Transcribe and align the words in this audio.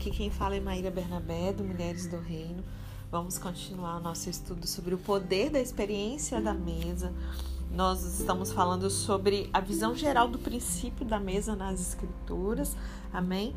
Aqui 0.00 0.10
quem 0.10 0.30
fala 0.30 0.56
é 0.56 0.60
Maíra 0.60 0.90
Bernabé, 0.90 1.52
do 1.52 1.62
Mulheres 1.62 2.06
do 2.06 2.16
Reino. 2.18 2.64
Vamos 3.10 3.36
continuar 3.36 3.98
o 3.98 4.00
nosso 4.00 4.30
estudo 4.30 4.66
sobre 4.66 4.94
o 4.94 4.98
poder 4.98 5.50
da 5.50 5.60
experiência 5.60 6.40
da 6.40 6.54
mesa. 6.54 7.12
Nós 7.70 8.02
estamos 8.18 8.50
falando 8.50 8.88
sobre 8.88 9.50
a 9.52 9.60
visão 9.60 9.94
geral 9.94 10.26
do 10.26 10.38
princípio 10.38 11.04
da 11.04 11.20
mesa 11.20 11.54
nas 11.54 11.82
escrituras. 11.82 12.74
Amém? 13.12 13.54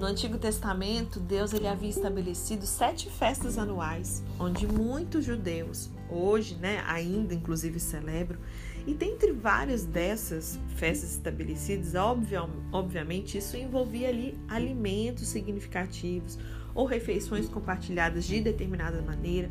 No 0.00 0.06
Antigo 0.06 0.36
Testamento, 0.36 1.20
Deus 1.20 1.52
ele 1.52 1.68
havia 1.68 1.90
estabelecido 1.90 2.66
sete 2.66 3.08
festas 3.08 3.56
anuais, 3.56 4.24
onde 4.36 4.66
muitos 4.66 5.24
judeus, 5.24 5.90
hoje, 6.10 6.56
né, 6.56 6.82
ainda 6.88 7.34
inclusive 7.34 7.78
celebram, 7.78 8.40
e 8.86 8.92
dentre 8.92 9.32
várias 9.32 9.84
dessas 9.84 10.58
festas 10.76 11.12
estabelecidas, 11.12 11.94
obviamente, 12.70 13.38
isso 13.38 13.56
envolvia 13.56 14.08
ali 14.08 14.38
alimentos 14.48 15.28
significativos 15.28 16.38
ou 16.74 16.84
refeições 16.84 17.48
compartilhadas 17.48 18.24
de 18.24 18.40
determinada 18.40 19.00
maneira, 19.00 19.48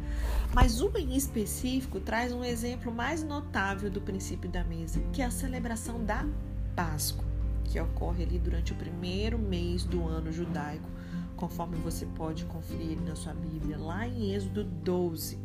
mas 0.54 0.82
uma 0.82 1.00
em 1.00 1.16
específico 1.16 2.00
traz 2.00 2.34
um 2.34 2.44
exemplo 2.44 2.94
mais 2.94 3.24
notável 3.24 3.90
do 3.90 4.02
princípio 4.02 4.50
da 4.50 4.64
mesa, 4.64 5.00
que 5.14 5.22
é 5.22 5.26
a 5.26 5.32
celebração 5.32 6.04
da 6.04 6.28
Páscoa, 6.76 7.26
que 7.64 7.80
ocorre 7.80 8.24
ali 8.24 8.38
durante 8.38 8.74
o 8.74 8.76
primeiro 8.76 9.40
mês 9.40 9.86
do 9.86 10.06
ano 10.06 10.32
judaico, 10.32 10.90
conforme 11.38 11.78
você 11.78 12.06
pode 12.06 12.46
conferir 12.46 13.00
na 13.02 13.16
sua 13.16 13.34
Bíblia, 13.34 13.78
lá 13.78 14.06
em 14.08 14.34
Êxodo 14.34 14.64
12. 14.64 15.40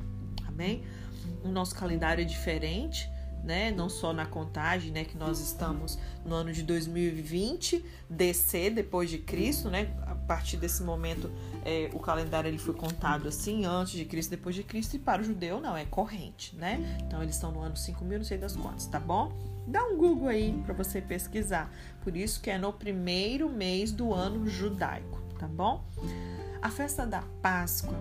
Amém? 0.47 0.83
O 1.45 1.49
nosso 1.49 1.75
calendário 1.77 2.23
é 2.23 2.25
diferente, 2.25 3.09
né? 3.49 3.71
Não 3.71 3.89
só 3.89 4.13
na 4.13 4.27
contagem, 4.27 4.93
né? 4.93 5.05
Que 5.05 5.17
nós 5.17 5.41
estamos 5.41 5.99
no 6.25 6.35
ano 6.35 6.53
de 6.53 6.63
2020, 6.63 7.83
DC 8.09 8.69
depois 8.69 9.09
de 9.09 9.17
Cristo, 9.19 9.71
né? 9.71 9.97
A 10.07 10.15
partir 10.15 10.59
desse 10.59 10.83
momento, 10.83 11.33
é, 11.65 11.91
o 11.95 11.99
calendário 11.99 12.47
ele 12.47 12.59
foi 12.59 12.75
contado 12.75 13.27
assim, 13.27 13.65
antes 13.65 13.95
de 13.95 14.05
Cristo, 14.05 14.31
depois 14.31 14.55
de 14.55 14.63
Cristo, 14.63 14.97
e 14.97 14.99
para 14.99 15.23
o 15.23 15.25
judeu 15.25 15.61
não, 15.63 15.75
é 15.75 15.87
corrente, 15.87 16.55
né? 16.57 16.99
Então 17.07 17.23
eles 17.23 17.37
estão 17.37 17.51
no 17.51 17.61
ano 17.61 17.75
5000, 17.75 18.19
não 18.19 18.25
sei 18.25 18.37
das 18.37 18.55
quantas, 18.55 18.87
tá 18.87 19.01
bom? 19.01 19.33
Dá 19.67 19.83
um 19.83 19.97
Google 19.97 20.29
aí 20.29 20.53
para 20.67 20.75
você 20.75 21.01
pesquisar. 21.01 21.73
Por 22.03 22.15
isso 22.15 22.43
que 22.43 22.51
é 22.51 22.59
no 22.59 22.71
primeiro 22.71 23.49
mês 23.49 23.91
do 23.91 24.13
ano 24.13 24.47
judaico, 24.47 25.23
tá 25.39 25.49
bom? 25.49 25.83
A 26.61 26.71
festa 26.71 27.07
da 27.07 27.23
Páscoa 27.41 27.99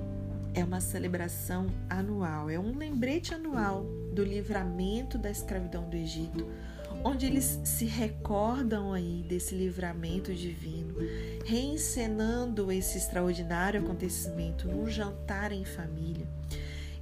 é 0.53 0.61
uma 0.61 0.81
celebração 0.81 1.67
anual, 1.89 2.49
é 2.49 2.59
um 2.59 2.75
lembrete 2.75 3.33
anual 3.33 3.85
do 4.17 4.23
livramento 4.23 5.15
da 5.15 5.29
escravidão 5.29 5.87
do 5.87 5.95
Egito, 5.95 6.47
onde 7.03 7.27
eles 7.27 7.59
se 7.63 7.85
recordam 7.85 8.91
aí 8.91 9.23
desse 9.29 9.53
livramento 9.53 10.33
divino, 10.33 10.95
reencenando 11.45 12.71
esse 12.71 12.97
extraordinário 12.97 13.79
acontecimento 13.79 14.67
num 14.67 14.89
jantar 14.89 15.51
em 15.51 15.63
família. 15.63 16.27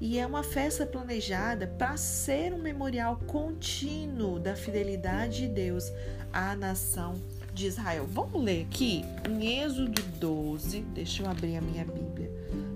E 0.01 0.19
é 0.19 0.27
uma 0.27 0.43
festa 0.43 0.85
planejada 0.85 1.67
para 1.67 1.95
ser 1.95 2.53
um 2.53 2.61
memorial 2.61 3.17
contínuo 3.25 4.37
da 4.37 4.53
fidelidade 4.53 5.47
de 5.47 5.47
Deus 5.47 5.89
à 6.33 6.53
nação 6.53 7.13
de 7.53 7.67
Israel. 7.67 8.05
Vamos 8.11 8.43
ler 8.43 8.63
aqui 8.63 9.05
em 9.29 9.61
Êxodo 9.61 10.01
12, 10.19 10.81
deixa 10.93 11.23
eu 11.23 11.29
abrir 11.29 11.55
a 11.55 11.61
minha 11.61 11.85
Bíblia 11.85 12.29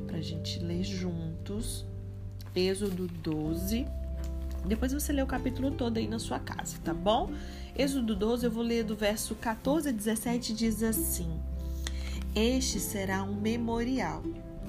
para 0.08 0.16
a 0.16 0.22
gente 0.22 0.60
ler 0.60 0.86
juntos. 0.86 1.86
Êxodo 2.56 3.06
12. 3.22 4.00
Depois 4.66 4.94
você 4.94 5.12
lê 5.12 5.22
o 5.22 5.28
capítulo 5.28 5.72
todo 5.72 5.98
aí 5.98 6.08
na 6.08 6.20
sua 6.20 6.40
casa, 6.40 6.78
tá 6.84 6.94
bom? 6.94 7.32
Êxodo 7.76 8.16
12, 8.16 8.46
eu 8.46 8.52
vou 8.52 8.64
ler 8.64 8.84
do 8.84 8.96
verso 8.96 9.36
14 9.36 9.90
a 9.90 9.92
17, 9.92 10.54
diz 10.54 10.84
assim: 10.84 11.30
Este 12.36 12.80
será 12.80 13.24
um 13.24 13.36
memorial 13.36 14.22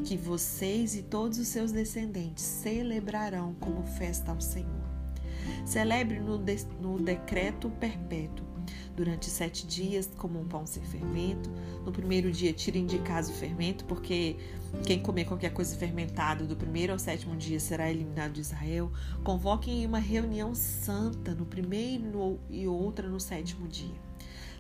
que 0.05 0.17
vocês 0.17 0.95
e 0.95 1.03
todos 1.03 1.39
os 1.39 1.49
seus 1.49 1.73
descendentes 1.73 2.45
celebrarão 2.45 3.55
como 3.61 3.83
festa 3.83 4.31
ao 4.31 4.41
Senhor. 4.41 4.91
Celebre 5.67 6.21
no, 6.21 6.39
de, 6.39 6.65
no 6.81 6.99
decreto 6.99 7.69
perpétuo 7.71 8.50
durante 8.97 9.31
sete 9.31 9.67
dias, 9.67 10.09
como 10.17 10.41
um 10.41 10.47
pão 10.47 10.67
sem 10.67 10.83
fermento. 10.85 11.51
No 11.85 11.93
primeiro 11.93 12.31
dia, 12.31 12.53
tirem 12.53 12.87
de 12.87 12.99
casa 12.99 13.33
o 13.33 13.35
fermento, 13.35 13.85
porque 13.85 14.37
quem 14.85 15.01
comer 15.01 15.25
qualquer 15.25 15.53
coisa 15.53 15.77
fermentada 15.77 16.45
do 16.45 16.57
primeiro 16.57 16.93
ao 16.93 16.99
sétimo 16.99 17.37
dia 17.37 17.59
será 17.59 17.91
eliminado 17.91 18.33
de 18.33 18.41
Israel. 18.41 18.91
Convoquem 19.25 19.87
uma 19.87 19.99
reunião 19.99 20.55
santa 20.55 21.35
no 21.35 21.47
primeiro 21.47 22.39
e 22.49 22.67
outra 22.67 23.09
no 23.09 23.21
sétimo 23.21 23.67
dia. 23.67 24.10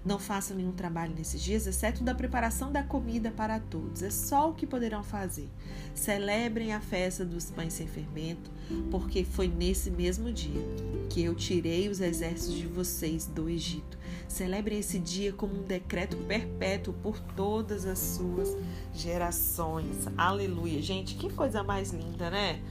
Não 0.02 0.18
façam 0.18 0.56
nenhum 0.56 0.72
trabalho 0.72 1.14
nesses 1.14 1.42
dias, 1.42 1.66
exceto 1.66 2.02
da 2.02 2.14
preparação 2.14 2.72
da 2.72 2.82
comida 2.82 3.30
para 3.30 3.60
todos. 3.60 4.02
É 4.02 4.08
só 4.08 4.48
o 4.48 4.54
que 4.54 4.66
poderão 4.66 5.02
fazer. 5.02 5.48
Celebrem 5.94 6.72
a 6.72 6.80
festa 6.80 7.22
dos 7.22 7.50
pães 7.50 7.74
sem 7.74 7.86
fermento, 7.86 8.50
porque 8.90 9.24
foi 9.24 9.46
nesse 9.46 9.90
mesmo 9.90 10.32
dia 10.32 10.62
que 11.10 11.22
eu 11.22 11.34
tirei 11.34 11.88
os 11.88 12.00
exércitos 12.00 12.54
de 12.54 12.66
vocês 12.66 13.26
do 13.26 13.48
Egito. 13.48 13.98
Celebrem 14.26 14.78
esse 14.78 14.98
dia 14.98 15.34
como 15.34 15.60
um 15.60 15.64
decreto 15.64 16.16
perpétuo 16.16 16.94
por 17.02 17.18
todas 17.36 17.84
as 17.84 17.98
suas 17.98 18.56
gerações. 18.94 20.08
Aleluia. 20.16 20.80
Gente, 20.80 21.14
que 21.16 21.30
coisa 21.30 21.62
mais 21.62 21.92
linda, 21.92 22.30
né? 22.30 22.62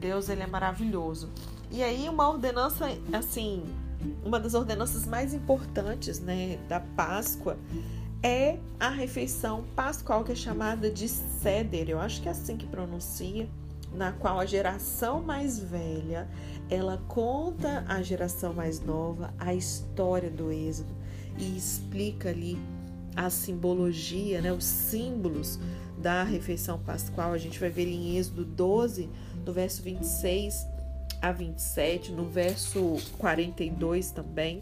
Deus, 0.00 0.30
ele 0.30 0.42
é 0.42 0.46
maravilhoso. 0.46 1.28
E 1.70 1.82
aí, 1.82 2.08
uma 2.08 2.28
ordenança 2.28 2.86
assim 3.12 3.62
uma 4.24 4.38
das 4.38 4.54
ordenanças 4.54 5.06
mais 5.06 5.34
importantes 5.34 6.20
né, 6.20 6.58
da 6.68 6.80
Páscoa 6.80 7.58
é 8.22 8.58
a 8.78 8.88
refeição 8.88 9.64
pascual, 9.74 10.22
que 10.22 10.32
é 10.32 10.34
chamada 10.34 10.90
de 10.90 11.08
Seder, 11.08 11.90
eu 11.90 12.00
acho 12.00 12.22
que 12.22 12.28
é 12.28 12.30
assim 12.30 12.56
que 12.56 12.66
pronuncia, 12.66 13.48
na 13.94 14.12
qual 14.12 14.38
a 14.38 14.46
geração 14.46 15.20
mais 15.22 15.58
velha 15.58 16.28
ela 16.70 17.02
conta 17.08 17.84
à 17.86 18.00
geração 18.00 18.54
mais 18.54 18.80
nova 18.80 19.34
a 19.38 19.52
história 19.52 20.30
do 20.30 20.50
Êxodo 20.50 20.94
e 21.36 21.56
explica 21.56 22.30
ali 22.30 22.58
a 23.14 23.28
simbologia, 23.28 24.40
né, 24.40 24.52
os 24.52 24.64
símbolos 24.64 25.58
da 25.98 26.22
refeição 26.22 26.78
pascual. 26.78 27.32
A 27.32 27.38
gente 27.38 27.58
vai 27.60 27.68
ver 27.68 27.86
em 27.86 28.16
Êxodo 28.16 28.44
12, 28.44 29.10
no 29.44 29.52
verso 29.52 29.82
26 29.82 30.71
a 31.22 31.30
27, 31.30 32.10
no 32.10 32.24
verso 32.24 32.96
42 33.16 34.10
também. 34.10 34.60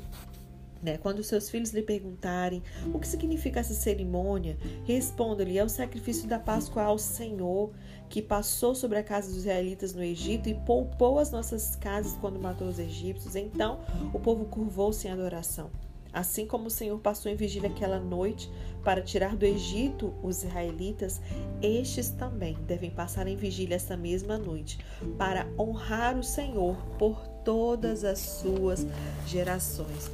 Né? 0.82 0.97
Quando 0.98 1.22
seus 1.22 1.50
filhos 1.50 1.72
lhe 1.72 1.82
perguntarem 1.82 2.62
o 2.93 2.98
que 2.98 3.09
significa 3.09 3.60
essa 3.60 3.75
cerimônia, 3.75 4.56
responda-lhe: 4.84 5.59
é 5.59 5.65
o 5.65 5.69
sacrifício 5.69 6.28
da 6.28 6.38
Páscoa 6.38 6.84
ao 6.84 6.99
Senhor, 6.99 7.70
que 8.09 8.22
passou 8.22 8.75
sobre 8.75 8.99
a 8.99 9.03
casa 9.03 9.28
dos 9.28 9.38
israelitas 9.38 9.94
no 9.94 10.03
Egito 10.03 10.49
e 10.49 10.54
poupou 10.54 11.19
as 11.19 11.31
nossas 11.31 11.76
casas 11.76 12.16
quando 12.20 12.38
matou 12.38 12.69
os 12.69 12.78
egípcios. 12.78 13.37
Então 13.37 13.81
o 14.12 14.20
povo 14.20 14.44
curvou-se 14.44 15.06
em 15.06 15.10
adoração. 15.10 15.70
Assim 16.12 16.47
como 16.47 16.66
o 16.66 16.71
Senhor 16.71 16.98
passou 16.98 17.31
em 17.31 17.37
vigília 17.37 17.71
aquela 17.71 17.98
noite 17.98 18.50
para 18.84 19.03
tirar 19.03 19.37
do 19.37 19.44
Egito 19.44 20.15
os 20.22 20.43
israelitas, 20.43 21.21
estes 21.62 22.10
também 22.10 22.54
devem 22.66 22.91
passar 22.91 23.26
em 23.26 23.37
vigília 23.37 23.76
essa 23.76 23.97
mesma 23.97 24.38
noite 24.38 24.78
para 25.16 25.47
honrar 25.59 26.19
o 26.19 26.25
Senhor 26.25 26.76
por 26.99 27.26
todas 27.44 28.04
as 28.04 28.19
suas 28.19 28.87
gerações. 29.26 30.10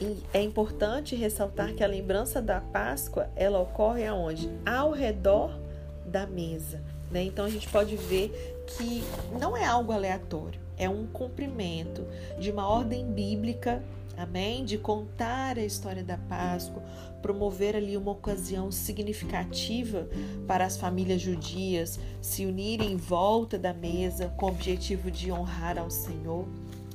E 0.00 0.16
é 0.34 0.42
importante 0.42 1.14
ressaltar 1.14 1.74
que 1.74 1.84
a 1.84 1.86
lembrança 1.86 2.42
da 2.42 2.60
Páscoa 2.60 3.30
ela 3.36 3.60
ocorre 3.60 4.04
aonde? 4.04 4.50
Ao 4.66 4.90
redor 4.90 5.56
da 6.04 6.26
mesa. 6.26 6.82
Né? 7.10 7.24
Então 7.24 7.44
a 7.44 7.50
gente 7.50 7.68
pode 7.68 7.94
ver 7.96 8.64
que 8.66 9.04
não 9.38 9.56
é 9.56 9.64
algo 9.64 9.92
aleatório, 9.92 10.60
é 10.78 10.88
um 10.88 11.06
cumprimento 11.06 12.04
de 12.38 12.50
uma 12.50 12.66
ordem 12.66 13.06
bíblica 13.06 13.82
amém? 14.16 14.64
De 14.64 14.78
contar 14.78 15.58
a 15.58 15.64
história 15.64 16.02
da 16.02 16.16
Páscoa, 16.16 16.82
promover 17.20 17.76
ali 17.76 17.96
uma 17.96 18.12
ocasião 18.12 18.70
significativa 18.70 20.08
para 20.46 20.64
as 20.64 20.76
famílias 20.76 21.20
judias 21.20 21.98
se 22.20 22.44
unirem 22.44 22.92
em 22.92 22.96
volta 22.96 23.58
da 23.58 23.72
mesa 23.72 24.28
com 24.36 24.46
o 24.46 24.48
objetivo 24.50 25.10
de 25.10 25.30
honrar 25.30 25.78
ao 25.78 25.90
Senhor. 25.90 26.46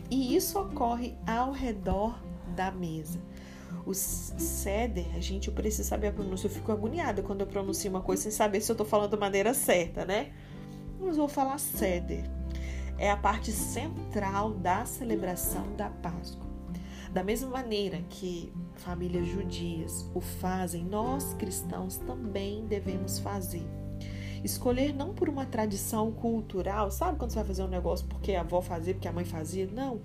E 0.10 0.36
isso 0.36 0.60
ocorre 0.60 1.16
ao 1.26 1.52
redor 1.52 2.18
da 2.56 2.72
mesa. 2.72 3.20
O 3.86 3.94
ceder, 3.94 5.08
a 5.16 5.20
gente 5.20 5.50
precisa 5.52 5.84
saber 5.84 6.08
a 6.08 6.12
pronúncia. 6.12 6.48
Eu 6.48 6.52
fico 6.52 6.72
agoniada 6.72 7.22
quando 7.22 7.42
eu 7.42 7.48
pronuncio 7.48 7.90
uma 7.90 8.02
coisa 8.02 8.24
sem 8.24 8.32
saber 8.32 8.62
se 8.62 8.72
eu 8.72 8.74
estou 8.74 8.86
falando 8.86 9.12
da 9.12 9.18
maneira 9.18 9.54
certa, 9.54 10.06
né? 10.06 10.32
Mas 11.00 11.16
vou 11.16 11.28
falar 11.28 11.58
ceder. 11.58 12.24
É 12.98 13.12
a 13.12 13.18
parte 13.18 13.52
central 13.52 14.52
da 14.54 14.86
celebração 14.86 15.64
da 15.76 15.90
Páscoa. 15.90 16.48
Da 17.18 17.24
mesma 17.24 17.50
maneira 17.50 18.00
que 18.12 18.54
famílias 18.76 19.28
judias 19.28 20.08
o 20.14 20.22
fazem, 20.22 20.86
nós 20.86 21.34
cristãos 21.34 21.98
também 21.98 22.68
devemos 22.68 23.18
fazer. 23.18 23.66
Escolher 24.44 24.94
não 24.94 25.16
por 25.16 25.28
uma 25.28 25.44
tradição 25.44 26.12
cultural, 26.12 26.92
sabe 26.92 27.18
quando 27.18 27.32
você 27.32 27.38
vai 27.38 27.46
fazer 27.46 27.64
um 27.64 27.70
negócio 27.70 28.06
porque 28.06 28.34
a 28.34 28.42
avó 28.42 28.62
fazia, 28.62 28.94
porque 28.94 29.08
a 29.08 29.12
mãe 29.12 29.26
fazia? 29.26 29.66
Não. 29.66 30.00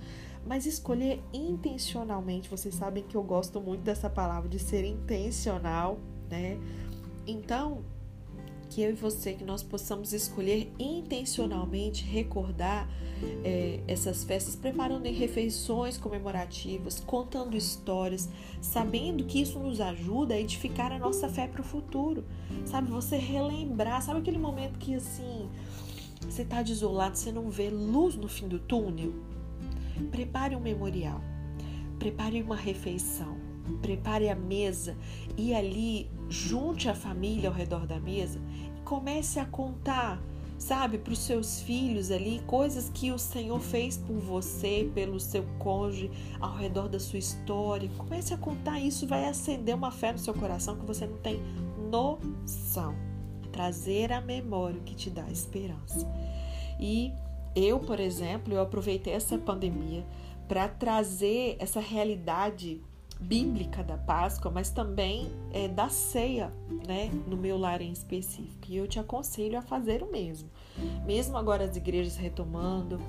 Mas 0.47 0.64
escolher 0.64 1.23
intencionalmente. 1.35 2.49
Vocês 2.49 2.75
sabem 2.75 3.03
que 3.03 3.14
eu 3.14 3.23
gosto 3.23 3.61
muito 3.61 3.82
dessa 3.82 4.09
palavra 4.09 4.49
de 4.49 4.59
ser 4.59 4.82
intencional, 4.82 5.99
né? 6.31 6.59
Então, 7.26 7.85
que 8.73 8.81
eu 8.81 8.91
e 8.91 8.95
você, 8.95 9.35
que 9.35 9.45
nós 9.45 9.63
possamos 9.63 10.15
escolher 10.15 10.73
intencionalmente 10.79 12.05
recordar 12.05 12.89
é, 13.45 13.81
essas 13.87 14.25
festas, 14.25 14.57
preparando 14.57 15.05
em 15.05 15.13
refeições 15.13 15.99
comemorativas, 15.99 16.99
contando 16.99 17.55
histórias, 17.55 18.31
sabendo 18.63 19.25
que 19.25 19.43
isso 19.43 19.59
nos 19.59 19.79
ajuda 19.79 20.35
a 20.35 20.41
edificar 20.41 20.91
a 20.91 20.99
nossa 20.99 21.29
fé 21.29 21.47
para 21.47 21.61
o 21.61 21.65
futuro. 21.65 22.25
Sabe, 22.65 22.91
você 22.91 23.19
relembrar, 23.19 24.01
sabe 24.01 24.21
aquele 24.21 24.39
momento 24.39 24.79
que 24.79 24.95
assim, 24.95 25.51
você 26.23 26.41
está 26.41 26.63
desolado, 26.63 27.19
você 27.19 27.31
não 27.31 27.51
vê 27.51 27.69
luz 27.69 28.17
no 28.17 28.27
fim 28.27 28.49
do 28.49 28.59
túnel? 28.59 29.13
Prepare 30.11 30.57
um 30.57 30.61
memorial, 30.61 31.21
prepare 31.99 32.43
uma 32.43 32.57
refeição, 32.57 33.37
prepare 33.79 34.29
a 34.29 34.35
mesa 34.35 34.97
e 35.37 35.55
ali 35.55 36.11
junte 36.29 36.89
a 36.89 36.95
família 36.95 37.49
ao 37.49 37.55
redor 37.55 37.87
da 37.87 37.99
mesa 38.01 38.41
e 38.77 38.81
comece 38.83 39.39
a 39.39 39.45
contar, 39.45 40.23
sabe, 40.59 40.99
para 40.99 41.13
os 41.13 41.19
seus 41.19 41.61
filhos 41.61 42.11
ali 42.11 42.41
coisas 42.47 42.91
que 42.91 43.11
o 43.11 43.19
Senhor 43.19 43.61
fez 43.61 43.97
por 43.99 44.17
você, 44.17 44.91
pelo 44.95 45.21
seu 45.21 45.45
cônjuge, 45.59 46.11
ao 46.41 46.57
redor 46.57 46.89
da 46.89 46.99
sua 46.99 47.19
história. 47.19 47.91
Comece 47.97 48.35
a 48.35 48.39
contar 48.39 48.81
isso, 48.81 49.07
vai 49.07 49.27
acender 49.27 49.75
uma 49.75 49.91
fé 49.91 50.13
no 50.13 50.19
seu 50.19 50.35
coração 50.35 50.77
que 50.77 50.87
você 50.87 51.07
não 51.07 51.19
tem 51.19 51.41
noção. 51.91 52.95
Trazer 53.51 54.13
à 54.13 54.21
memória 54.21 54.81
o 54.81 54.83
que 54.83 54.95
te 54.95 55.11
dá 55.11 55.29
esperança. 55.31 56.11
E 56.81 57.13
eu, 57.55 57.79
por 57.79 58.01
exemplo, 58.01 58.55
eu 58.55 58.63
aproveitei 58.63 59.13
essa 59.13 59.37
pandemia 59.37 60.07
para 60.49 60.69
trazer 60.69 61.57
essa 61.59 61.81
realidade 61.81 62.81
bíblica 63.23 63.83
da 63.83 63.97
Páscoa, 63.97 64.51
mas 64.51 64.71
também 64.71 65.31
é, 65.53 65.69
da 65.69 65.89
ceia, 65.89 66.53
né, 66.87 67.11
no 67.27 67.37
meu 67.37 67.57
lar 67.57 67.81
em 67.81 67.93
específico. 67.93 68.67
E 68.69 68.77
eu 68.77 68.87
te 68.87 68.99
aconselho 68.99 69.59
a 69.59 69.63
fazer 69.63 70.03
o 70.03 70.11
mesmo. 70.11 70.51
Mesmo 71.07 71.37
agora 71.37 71.65
as 71.65 71.77
igrejas 71.77 72.17
retomando, 72.17 73.01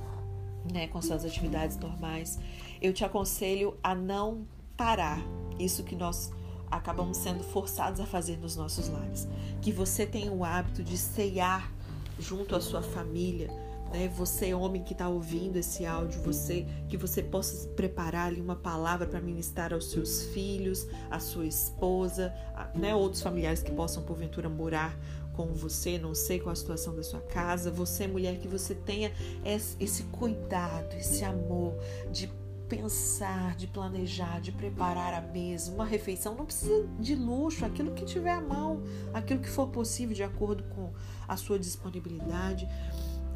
né, 0.71 0.88
com 0.88 1.01
suas 1.01 1.25
atividades 1.25 1.77
normais, 1.77 2.39
eu 2.81 2.94
te 2.94 3.04
aconselho 3.04 3.77
a 3.83 3.94
não 3.95 4.45
parar 4.77 5.19
isso 5.60 5.83
que 5.83 5.95
nós 5.95 6.31
acabamos 6.69 7.18
sendo 7.18 7.44
forçados 7.44 8.00
a 8.00 8.06
fazer 8.06 8.38
nos 8.38 8.56
nossos 8.56 8.89
lares. 8.89 9.27
Que 9.62 9.71
você 9.71 10.06
tenha 10.06 10.31
o 10.31 10.44
hábito 10.44 10.83
de 10.83 10.98
ceiar 10.98 11.71
junto 12.19 12.56
à 12.56 12.62
sua 12.62 12.81
família, 12.81 13.50
né? 13.93 14.07
Você, 14.17 14.53
homem 14.53 14.83
que 14.83 14.93
está 14.93 15.07
ouvindo 15.07 15.57
esse 15.57 15.85
áudio, 15.85 16.19
você 16.21 16.65
que 16.89 16.97
você 16.97 17.21
possa 17.21 17.67
preparar 17.69 18.27
ali 18.27 18.41
uma 18.41 18.55
palavra 18.55 19.05
para 19.05 19.21
ministrar 19.21 19.71
aos 19.71 19.91
seus 19.91 20.23
filhos, 20.23 20.87
à 21.11 21.19
sua 21.19 21.45
esposa, 21.45 22.33
né? 22.73 22.95
Outros 22.95 23.21
familiares 23.21 23.61
que 23.61 23.71
possam 23.71 24.03
porventura 24.03 24.49
morar 24.49 24.97
com 25.33 25.53
você, 25.53 25.97
não 25.97 26.13
sei 26.13 26.39
qual 26.39 26.51
a 26.51 26.55
situação 26.55 26.95
da 26.95 27.03
sua 27.03 27.21
casa. 27.21 27.71
Você, 27.71 28.07
mulher, 28.07 28.39
que 28.39 28.47
você 28.47 28.73
tenha 28.73 29.11
esse 29.45 30.03
cuidado, 30.05 30.95
esse 30.95 31.23
amor 31.23 31.75
de 32.11 32.27
pensar, 32.67 33.55
de 33.55 33.67
planejar, 33.67 34.39
de 34.41 34.51
preparar 34.51 35.13
a 35.13 35.21
mesa, 35.21 35.71
uma 35.71 35.85
refeição. 35.85 36.33
Não 36.33 36.45
precisa 36.45 36.87
de 36.99 37.13
luxo, 37.13 37.65
aquilo 37.65 37.91
que 37.91 38.05
tiver 38.05 38.31
à 38.31 38.41
mão, 38.41 38.81
aquilo 39.13 39.39
que 39.39 39.49
for 39.49 39.67
possível 39.67 40.15
de 40.15 40.23
acordo 40.23 40.63
com 40.63 40.91
a 41.27 41.37
sua 41.37 41.59
disponibilidade. 41.59 42.67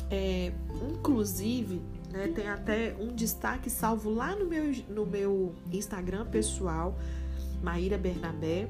É, 0.10 0.52
inclusive, 0.90 1.82
né, 2.10 2.28
tem 2.30 2.48
até 2.48 2.96
um 3.00 3.14
destaque 3.14 3.70
salvo 3.70 4.10
lá 4.10 4.36
no 4.36 4.46
meu, 4.46 4.74
no 4.90 5.06
meu 5.06 5.56
Instagram 5.72 6.26
pessoal, 6.26 6.98
Maíra 7.62 7.98
Bernabé. 7.98 8.68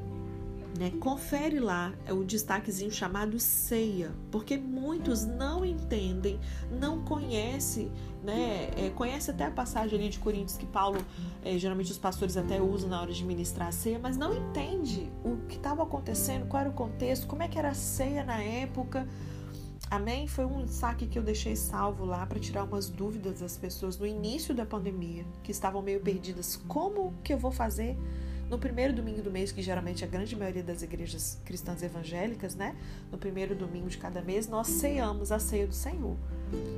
Né, 0.77 0.91
confere 0.99 1.59
lá 1.59 1.91
é 2.05 2.13
o 2.13 2.23
destaquezinho 2.23 2.91
chamado 2.91 3.39
ceia, 3.39 4.11
porque 4.29 4.57
muitos 4.57 5.25
não 5.25 5.65
entendem, 5.65 6.39
não 6.69 7.03
conhecem, 7.03 7.91
né, 8.23 8.69
é, 8.77 8.91
conhece 8.91 9.31
até 9.31 9.45
a 9.45 9.49
passagem 9.49 9.97
ali 9.97 10.09
de 10.09 10.19
Coríntios 10.19 10.55
que 10.55 10.67
Paulo, 10.67 10.99
é, 11.43 11.57
geralmente 11.57 11.91
os 11.91 11.97
pastores 11.97 12.37
até 12.37 12.61
usam 12.61 12.89
na 12.89 13.01
hora 13.01 13.11
de 13.11 13.25
ministrar 13.25 13.69
a 13.69 13.71
ceia, 13.71 13.97
mas 13.97 14.17
não 14.17 14.35
entende 14.35 15.11
o 15.23 15.37
que 15.47 15.55
estava 15.55 15.81
acontecendo, 15.81 16.45
qual 16.45 16.61
era 16.61 16.69
o 16.69 16.73
contexto, 16.73 17.25
como 17.25 17.41
é 17.41 17.47
que 17.47 17.57
era 17.57 17.69
a 17.69 17.73
ceia 17.73 18.23
na 18.23 18.39
época, 18.39 19.07
Amém? 19.89 20.27
Foi 20.27 20.45
um 20.45 20.67
saque 20.67 21.07
que 21.07 21.17
eu 21.17 21.23
deixei 21.23 21.55
salvo 21.55 22.03
lá 22.03 22.25
para 22.25 22.39
tirar 22.39 22.63
umas 22.63 22.89
dúvidas 22.89 23.39
das 23.39 23.57
pessoas 23.57 23.97
no 23.97 24.05
início 24.05 24.53
da 24.53 24.65
pandemia, 24.65 25.25
que 25.41 25.51
estavam 25.51 25.81
meio 25.81 26.01
perdidas. 26.01 26.57
Como 26.67 27.13
que 27.23 27.33
eu 27.33 27.37
vou 27.37 27.51
fazer 27.51 27.97
no 28.49 28.57
primeiro 28.57 28.93
domingo 28.93 29.21
do 29.21 29.31
mês, 29.31 29.51
que 29.51 29.61
geralmente 29.61 30.03
a 30.03 30.07
grande 30.07 30.35
maioria 30.35 30.63
das 30.63 30.81
igrejas 30.81 31.39
cristãs 31.45 31.81
evangélicas, 31.83 32.55
né? 32.55 32.75
No 33.11 33.17
primeiro 33.17 33.55
domingo 33.55 33.87
de 33.87 33.97
cada 33.97 34.21
mês, 34.21 34.47
nós 34.47 34.67
ceiamos 34.67 35.31
a 35.31 35.39
ceia 35.39 35.67
do 35.67 35.73
Senhor. 35.73 36.17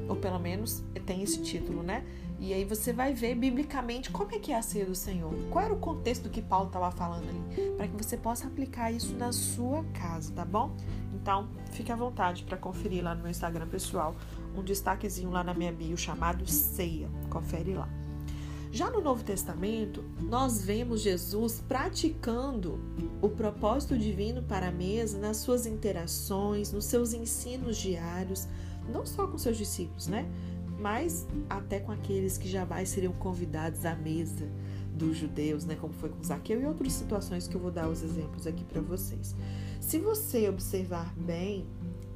Ou 0.07 0.15
pelo 0.15 0.39
menos 0.39 0.83
tem 1.06 1.21
esse 1.21 1.41
título, 1.41 1.83
né? 1.83 2.03
E 2.39 2.53
aí 2.53 2.63
você 2.63 2.94
vai 2.94 3.13
ver 3.13 3.35
biblicamente 3.35 4.09
como 4.09 4.33
é 4.33 4.39
que 4.39 4.51
é 4.51 4.57
a 4.57 4.61
ceia 4.61 4.85
do 4.85 4.95
Senhor. 4.95 5.33
Qual 5.51 5.63
era 5.63 5.73
o 5.73 5.77
contexto 5.77 6.23
do 6.23 6.29
que 6.29 6.41
Paulo 6.41 6.67
estava 6.67 6.89
falando 6.89 7.27
ali, 7.27 7.71
para 7.75 7.88
que 7.88 8.03
você 8.03 8.15
possa 8.17 8.47
aplicar 8.47 8.91
isso 8.91 9.15
na 9.15 9.31
sua 9.31 9.83
casa, 9.94 10.31
tá 10.31 10.45
bom? 10.45 10.75
Então, 11.21 11.50
fique 11.71 11.92
à 11.92 11.95
vontade 11.95 12.44
para 12.44 12.57
conferir 12.57 13.04
lá 13.04 13.13
no 13.13 13.21
meu 13.21 13.31
Instagram 13.31 13.68
pessoal 13.68 14.16
um 14.56 14.63
destaquezinho 14.63 15.30
lá 15.30 15.44
na 15.44 15.54
minha 15.54 15.71
bio 15.71 15.98
chamado 15.98 16.50
Ceia. 16.50 17.10
Confere 17.30 17.74
lá. 17.74 17.89
Já 18.71 18.89
no 18.89 19.01
Novo 19.01 19.24
Testamento, 19.24 20.04
nós 20.21 20.63
vemos 20.63 21.01
Jesus 21.01 21.63
praticando 21.68 22.80
o 23.19 23.27
propósito 23.27 23.98
divino 23.98 24.44
para 24.44 24.68
a 24.68 24.71
mesa 24.71 25.18
nas 25.18 25.38
suas 25.38 25.66
interações, 25.66 26.71
nos 26.71 26.86
seus 26.86 27.13
ensinos 27.13 27.77
diários, 27.77 28.48
não 28.88 29.06
só 29.07 29.25
com 29.25 29.39
seus 29.39 29.57
discípulos, 29.57 30.07
né? 30.07 30.30
Mas 30.80 31.27
até 31.50 31.80
com 31.80 31.92
aqueles 31.92 32.38
que 32.38 32.48
jamais 32.48 32.89
seriam 32.89 33.12
convidados 33.13 33.86
à 33.86 33.95
mesa 33.95 34.48
dos 34.94 35.18
judeus, 35.18 35.66
né? 35.66 35.75
Como 35.75 35.94
foi 35.94 36.10
com 36.10 36.24
Zaqueu 36.24 36.62
e 36.62 36.66
outras 36.66 36.94
situações 36.94 37.48
que 37.48 37.56
eu 37.56 37.62
vou 37.62 37.71
dar 37.71 37.89
os 37.89 38.04
exemplos 38.04 38.45
aqui 38.45 38.63
para 38.63 38.81
vocês. 38.81 39.36
Se 39.80 39.98
você 39.98 40.48
observar 40.50 41.14
bem, 41.16 41.66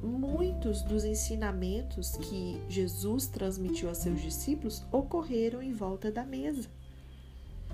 muitos 0.02 0.82
dos 0.82 1.04
ensinamentos 1.04 2.12
que 2.16 2.60
Jesus 2.68 3.26
transmitiu 3.26 3.88
a 3.88 3.94
seus 3.94 4.20
discípulos 4.20 4.84
ocorreram 4.92 5.62
em 5.62 5.72
volta 5.72 6.12
da 6.12 6.24
mesa. 6.24 6.68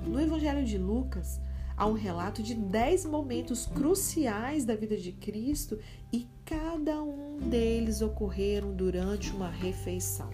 No 0.06 0.18
Evangelho 0.18 0.64
de 0.64 0.78
Lucas, 0.78 1.40
há 1.76 1.86
um 1.86 1.92
relato 1.92 2.42
de 2.42 2.54
dez 2.54 3.04
momentos 3.04 3.66
cruciais 3.66 4.64
da 4.64 4.74
vida 4.74 4.96
de 4.96 5.12
Cristo 5.12 5.78
e 6.12 6.26
cada 6.44 7.02
um 7.02 7.38
deles 7.38 8.00
ocorreram 8.00 8.72
durante 8.72 9.32
uma 9.32 9.50
refeição. 9.50 10.30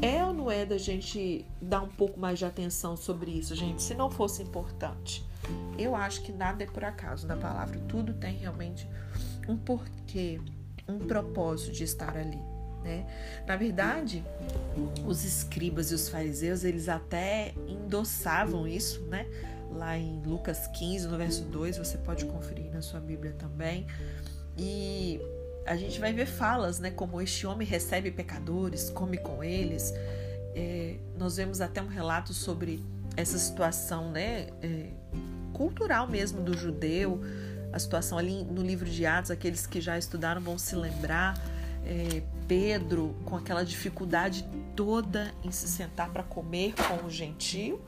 É 0.00 0.24
ou 0.24 0.32
não 0.32 0.50
é 0.50 0.64
da 0.64 0.78
gente 0.78 1.44
dar 1.60 1.82
um 1.82 1.88
pouco 1.88 2.18
mais 2.20 2.38
de 2.38 2.44
atenção 2.44 2.96
sobre 2.96 3.30
isso, 3.30 3.54
gente? 3.54 3.82
Se 3.82 3.94
não 3.94 4.10
fosse 4.10 4.42
importante. 4.42 5.26
Eu 5.78 5.94
acho 5.94 6.22
que 6.22 6.32
nada 6.32 6.64
é 6.64 6.66
por 6.66 6.84
acaso 6.84 7.26
na 7.26 7.36
palavra, 7.36 7.78
tudo 7.88 8.12
tem 8.12 8.36
realmente 8.36 8.88
um 9.48 9.56
porquê, 9.56 10.40
um 10.86 10.98
propósito 10.98 11.72
de 11.72 11.84
estar 11.84 12.16
ali. 12.16 12.40
Né? 12.82 13.06
Na 13.46 13.56
verdade, 13.56 14.24
os 15.06 15.24
escribas 15.24 15.90
e 15.90 15.94
os 15.94 16.08
fariseus, 16.08 16.64
eles 16.64 16.88
até 16.88 17.54
endossavam 17.66 18.68
isso, 18.68 19.02
né? 19.06 19.26
Lá 19.72 19.98
em 19.98 20.22
Lucas 20.22 20.66
15, 20.68 21.08
no 21.08 21.18
verso 21.18 21.42
2, 21.44 21.76
você 21.76 21.98
pode 21.98 22.24
conferir 22.24 22.72
na 22.72 22.80
sua 22.80 23.00
Bíblia 23.00 23.32
também. 23.32 23.86
E 24.56 25.20
a 25.68 25.76
gente 25.76 26.00
vai 26.00 26.12
ver 26.12 26.26
falas, 26.26 26.78
né? 26.78 26.90
Como 26.90 27.20
este 27.20 27.46
homem 27.46 27.66
recebe 27.68 28.10
pecadores, 28.10 28.88
come 28.88 29.18
com 29.18 29.44
eles. 29.44 29.92
É, 30.54 30.96
nós 31.18 31.36
vemos 31.36 31.60
até 31.60 31.82
um 31.82 31.86
relato 31.86 32.32
sobre 32.32 32.82
essa 33.16 33.36
situação, 33.36 34.10
né? 34.10 34.48
É, 34.62 34.88
cultural 35.52 36.08
mesmo 36.08 36.40
do 36.40 36.56
judeu, 36.56 37.20
a 37.70 37.78
situação 37.78 38.16
ali 38.16 38.44
no 38.44 38.62
livro 38.62 38.88
de 38.88 39.04
Atos, 39.04 39.30
aqueles 39.30 39.66
que 39.66 39.80
já 39.80 39.98
estudaram 39.98 40.40
vão 40.40 40.56
se 40.56 40.74
lembrar. 40.74 41.38
É, 41.84 42.22
Pedro 42.46 43.14
com 43.26 43.36
aquela 43.36 43.62
dificuldade 43.62 44.48
toda 44.74 45.32
em 45.44 45.50
se 45.50 45.68
sentar 45.68 46.10
para 46.10 46.22
comer 46.22 46.74
com 46.74 47.06
o 47.06 47.10
gentio, 47.10 47.80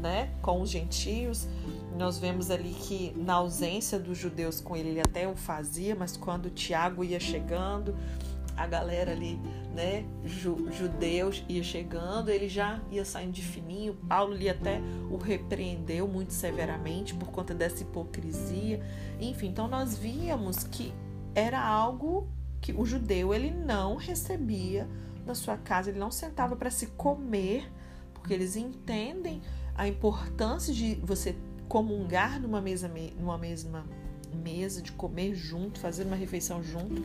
né? 0.00 0.30
Com 0.42 0.60
os 0.60 0.70
gentios, 0.70 1.48
nós 1.96 2.18
vemos 2.18 2.50
ali 2.50 2.70
que 2.70 3.12
na 3.16 3.34
ausência 3.34 3.98
dos 3.98 4.18
judeus 4.18 4.60
com 4.60 4.76
ele, 4.76 4.90
ele 4.90 5.00
até 5.00 5.28
o 5.28 5.36
fazia, 5.36 5.94
mas 5.94 6.16
quando 6.16 6.50
Tiago 6.50 7.04
ia 7.04 7.20
chegando, 7.20 7.94
a 8.56 8.66
galera 8.66 9.12
ali, 9.12 9.38
né, 9.74 10.04
ju, 10.24 10.70
judeus 10.72 11.42
ia 11.48 11.62
chegando, 11.62 12.30
ele 12.30 12.48
já 12.48 12.80
ia 12.90 13.04
saindo 13.04 13.32
de 13.32 13.42
fininho. 13.42 13.94
Paulo 14.08 14.34
ali 14.34 14.48
até 14.48 14.80
o 15.10 15.16
repreendeu 15.16 16.06
muito 16.06 16.32
severamente 16.32 17.14
por 17.14 17.28
conta 17.28 17.52
dessa 17.52 17.82
hipocrisia. 17.82 18.80
Enfim, 19.20 19.48
então 19.48 19.66
nós 19.66 19.96
víamos 19.96 20.64
que 20.64 20.92
era 21.34 21.60
algo 21.60 22.28
que 22.60 22.72
o 22.72 22.84
judeu 22.84 23.34
ele 23.34 23.50
não 23.50 23.96
recebia 23.96 24.88
na 25.26 25.34
sua 25.34 25.56
casa, 25.56 25.90
ele 25.90 25.98
não 25.98 26.10
sentava 26.10 26.54
para 26.54 26.70
se 26.70 26.88
comer, 26.88 27.70
porque 28.12 28.32
eles 28.32 28.56
entendem 28.56 29.42
a 29.74 29.88
importância 29.88 30.72
de 30.72 30.94
você 30.96 31.34
comungar 31.68 32.40
numa, 32.40 32.60
mesa, 32.60 32.90
numa 33.18 33.38
mesma 33.38 33.84
mesa, 34.32 34.82
de 34.82 34.92
comer 34.92 35.34
junto, 35.34 35.78
fazer 35.80 36.04
uma 36.04 36.16
refeição 36.16 36.62
junto, 36.62 37.02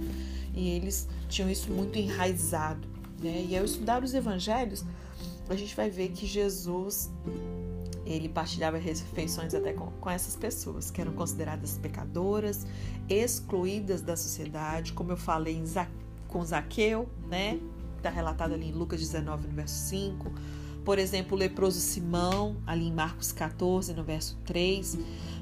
e 0.54 0.70
eles 0.70 1.08
tinham 1.28 1.50
isso 1.50 1.72
muito 1.72 1.98
enraizado. 1.98 2.88
Né? 3.22 3.46
E 3.50 3.58
ao 3.58 3.66
estudar 3.66 4.04
os 4.04 4.14
evangelhos, 4.14 4.84
a 5.50 5.56
gente 5.56 5.76
vai 5.76 5.90
ver 5.90 6.10
que 6.10 6.26
Jesus 6.26 7.10
ele 8.06 8.28
partilhava 8.28 8.78
refeições 8.78 9.54
até 9.54 9.72
com, 9.72 9.88
com 9.92 10.10
essas 10.10 10.36
pessoas 10.36 10.90
que 10.90 11.00
eram 11.00 11.14
consideradas 11.14 11.78
pecadoras, 11.78 12.66
excluídas 13.08 14.02
da 14.02 14.18
sociedade, 14.18 14.94
como 14.94 15.12
eu 15.12 15.18
falei 15.18 15.62
com 16.28 16.44
Zaqueu, 16.44 17.08
né? 17.28 17.60
Está 17.98 18.10
relatado 18.10 18.54
ali 18.54 18.70
em 18.70 18.72
Lucas 18.72 19.00
19, 19.00 19.48
no 19.48 19.54
verso 19.54 19.76
5. 19.90 20.32
Por 20.90 20.98
exemplo, 20.98 21.38
o 21.38 21.40
leproso 21.40 21.80
Simão, 21.80 22.58
ali 22.66 22.88
em 22.88 22.92
Marcos 22.92 23.32
14, 23.32 23.94
no 23.94 24.04
verso 24.04 24.36
3. 24.44 24.98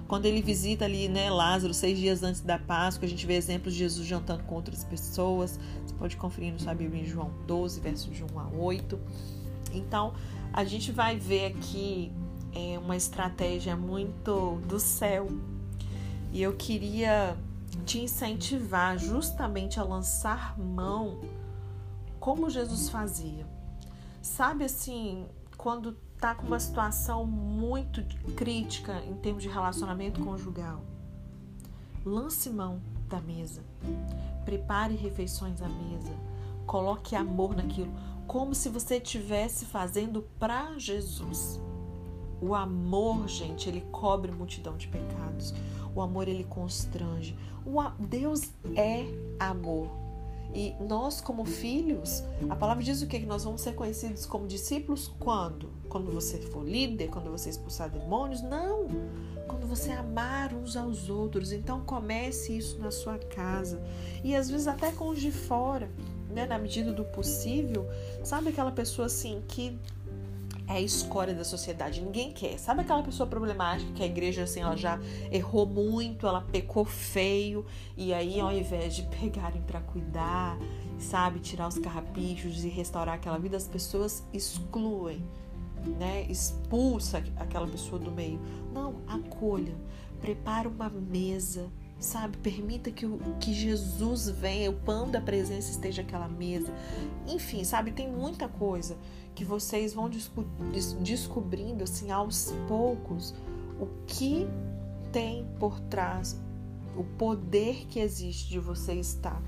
Quando 0.06 0.26
ele 0.26 0.42
visita 0.42 0.84
ali, 0.84 1.08
né, 1.08 1.30
Lázaro, 1.30 1.74
seis 1.74 1.98
dias 1.98 2.22
antes 2.22 2.42
da 2.42 2.60
Páscoa, 2.60 3.06
a 3.06 3.10
gente 3.10 3.26
vê 3.26 3.36
exemplos 3.36 3.74
de 3.74 3.80
Jesus 3.80 4.06
jantando 4.06 4.44
com 4.44 4.56
outras 4.56 4.84
pessoas. 4.84 5.58
Você 5.86 5.94
pode 5.94 6.18
conferir 6.18 6.52
no 6.52 6.60
sua 6.60 6.76
Bíblia 6.76 7.02
em 7.02 7.06
João 7.06 7.32
12, 7.48 7.80
versos 7.80 8.14
de 8.14 8.26
1 8.26 8.38
a 8.38 8.50
8. 8.50 9.00
Então, 9.72 10.14
a 10.52 10.66
gente 10.66 10.92
vai 10.92 11.16
ver 11.16 11.54
aqui 11.54 12.12
é, 12.54 12.78
uma 12.78 12.98
estratégia 12.98 13.78
muito 13.78 14.60
do 14.68 14.82
céu. 14.82 15.28
E 16.34 16.42
eu 16.42 16.58
queria 16.58 17.38
te 17.86 18.00
incentivar 18.00 19.00
justamente 19.00 19.80
a 19.80 19.84
lançar 19.84 20.60
mão 20.60 21.22
como 22.20 22.50
Jesus 22.50 22.90
fazia. 22.90 23.48
Sabe 24.22 24.66
assim, 24.66 25.26
quando 25.58 25.94
tá 26.20 26.36
com 26.36 26.48
uma 26.48 26.60
situação 26.60 27.26
muito 27.26 28.04
crítica 28.36 29.02
em 29.06 29.16
termos 29.16 29.44
de 29.44 29.50
relacionamento 29.50 30.24
conjugal, 30.24 30.84
lance 32.06 32.50
mão 32.50 32.82
da 33.08 33.20
mesa. 33.20 33.64
Prepare 34.46 34.96
refeições 34.96 35.62
à 35.62 35.68
mesa. 35.68 36.14
Coloque 36.66 37.16
amor 37.16 37.56
naquilo, 37.56 37.92
como 38.28 38.54
se 38.54 38.70
você 38.70 38.98
estivesse 38.98 39.66
fazendo 39.66 40.22
para 40.38 40.78
Jesus. 40.78 41.60
O 42.42 42.54
amor, 42.54 43.28
gente, 43.28 43.68
ele 43.68 43.82
cobre 43.92 44.32
multidão 44.32 44.78
de 44.78 44.88
pecados. 44.88 45.54
O 45.96 46.02
amor 46.02 46.28
ele 46.28 46.44
constrange. 46.44 47.36
O 47.66 47.80
a... 47.80 47.90
Deus 48.00 48.52
é 48.76 49.06
amor. 49.40 50.07
E 50.54 50.74
nós, 50.80 51.22
como 51.22 51.46
filhos, 51.46 52.24
a 52.50 52.56
palavra 52.56 52.84
diz 52.84 53.02
o 53.02 53.08
que? 53.08 53.20
Que 53.20 53.26
nós 53.26 53.44
vamos 53.44 53.62
ser 53.62 53.76
conhecidos 53.76 54.26
como 54.26 54.48
discípulos 54.48 55.14
quando? 55.20 55.70
Quando 55.90 56.12
você 56.12 56.38
for 56.38 56.64
líder, 56.64 57.10
quando 57.10 57.30
você 57.30 57.50
expulsar 57.50 57.90
demônios? 57.90 58.42
Não! 58.42 58.88
Quando 59.48 59.68
você 59.68 59.92
amar 59.92 60.54
uns 60.54 60.76
aos 60.76 61.10
outros. 61.10 61.52
Então 61.52 61.82
comece 61.82 62.58
isso 62.58 62.80
na 62.80 62.92
sua 62.92 63.18
casa. 63.18 63.82
E 64.24 64.36
às 64.36 64.50
vezes 64.50 64.68
até 64.68 64.92
com 64.92 65.10
os 65.10 65.20
de 65.20 65.32
fora, 65.32 65.90
né? 66.30 66.46
Na 66.46 66.58
medida 66.58 66.92
do 66.92 67.04
possível. 67.04 67.88
Sabe 68.24 68.50
aquela 68.50 68.72
pessoa 68.72 69.06
assim 69.06 69.44
que 69.48 69.78
é 70.68 70.74
a 70.74 70.82
escória 70.82 71.34
da 71.34 71.44
sociedade. 71.44 72.02
Ninguém 72.02 72.32
quer. 72.32 72.60
Sabe 72.60 72.82
aquela 72.82 73.02
pessoa 73.02 73.28
problemática 73.28 73.92
que 73.94 74.04
a 74.04 74.06
igreja 74.06 74.44
assim, 74.44 74.60
ela 74.60 74.76
já 74.76 75.00
errou 75.32 75.66
muito, 75.66 76.28
ela 76.28 76.42
pecou 76.42 76.84
feio 76.84 77.66
e 77.96 78.14
aí 78.14 78.40
ao 78.40 78.52
invés 78.52 78.96
de 78.96 79.04
pegarem 79.18 79.62
para 79.62 79.80
cuidar, 79.80 80.58
sabe, 81.00 81.40
tirar 81.40 81.68
os 81.68 81.78
carrapichos 81.80 82.64
e 82.64 82.70
restaurar 82.70 83.16
aquela 83.16 83.38
vida, 83.38 83.56
as 83.56 83.68
pessoas 83.68 84.24
excluem, 84.34 85.24
né? 85.98 86.26
Expulsa 86.30 87.24
aquela 87.38 87.68
pessoa 87.68 88.00
do 88.00 88.12
meio. 88.12 88.40
Não, 88.74 89.02
acolha. 89.08 89.76
Prepara 90.20 90.68
uma 90.68 90.90
mesa 90.90 91.72
sabe? 92.00 92.38
Permita 92.38 92.92
que, 92.92 93.06
o, 93.06 93.20
que 93.40 93.54
Jesus 93.54 94.30
venha, 94.30 94.70
o 94.70 94.74
pão 94.74 95.10
da 95.10 95.22
presença 95.22 95.72
esteja 95.72 96.02
aquela 96.02 96.28
mesa. 96.28 96.74
Enfim, 97.28 97.64
sabe? 97.64 97.92
Tem 97.92 98.10
muita 98.10 98.48
coisa 98.48 98.98
que 99.36 99.44
vocês 99.44 99.94
vão 99.94 100.10
desco 100.10 100.44
descobrindo 101.02 101.84
assim 101.84 102.12
aos 102.12 102.54
poucos 102.68 103.34
o 103.80 103.88
que 104.08 104.48
tem 105.12 105.46
por 105.60 105.80
trás, 105.82 106.40
o 106.96 107.04
poder 107.04 107.86
que 107.88 108.00
existe 108.00 108.50
de 108.50 108.60
você 108.60 108.94
estar 108.94 109.42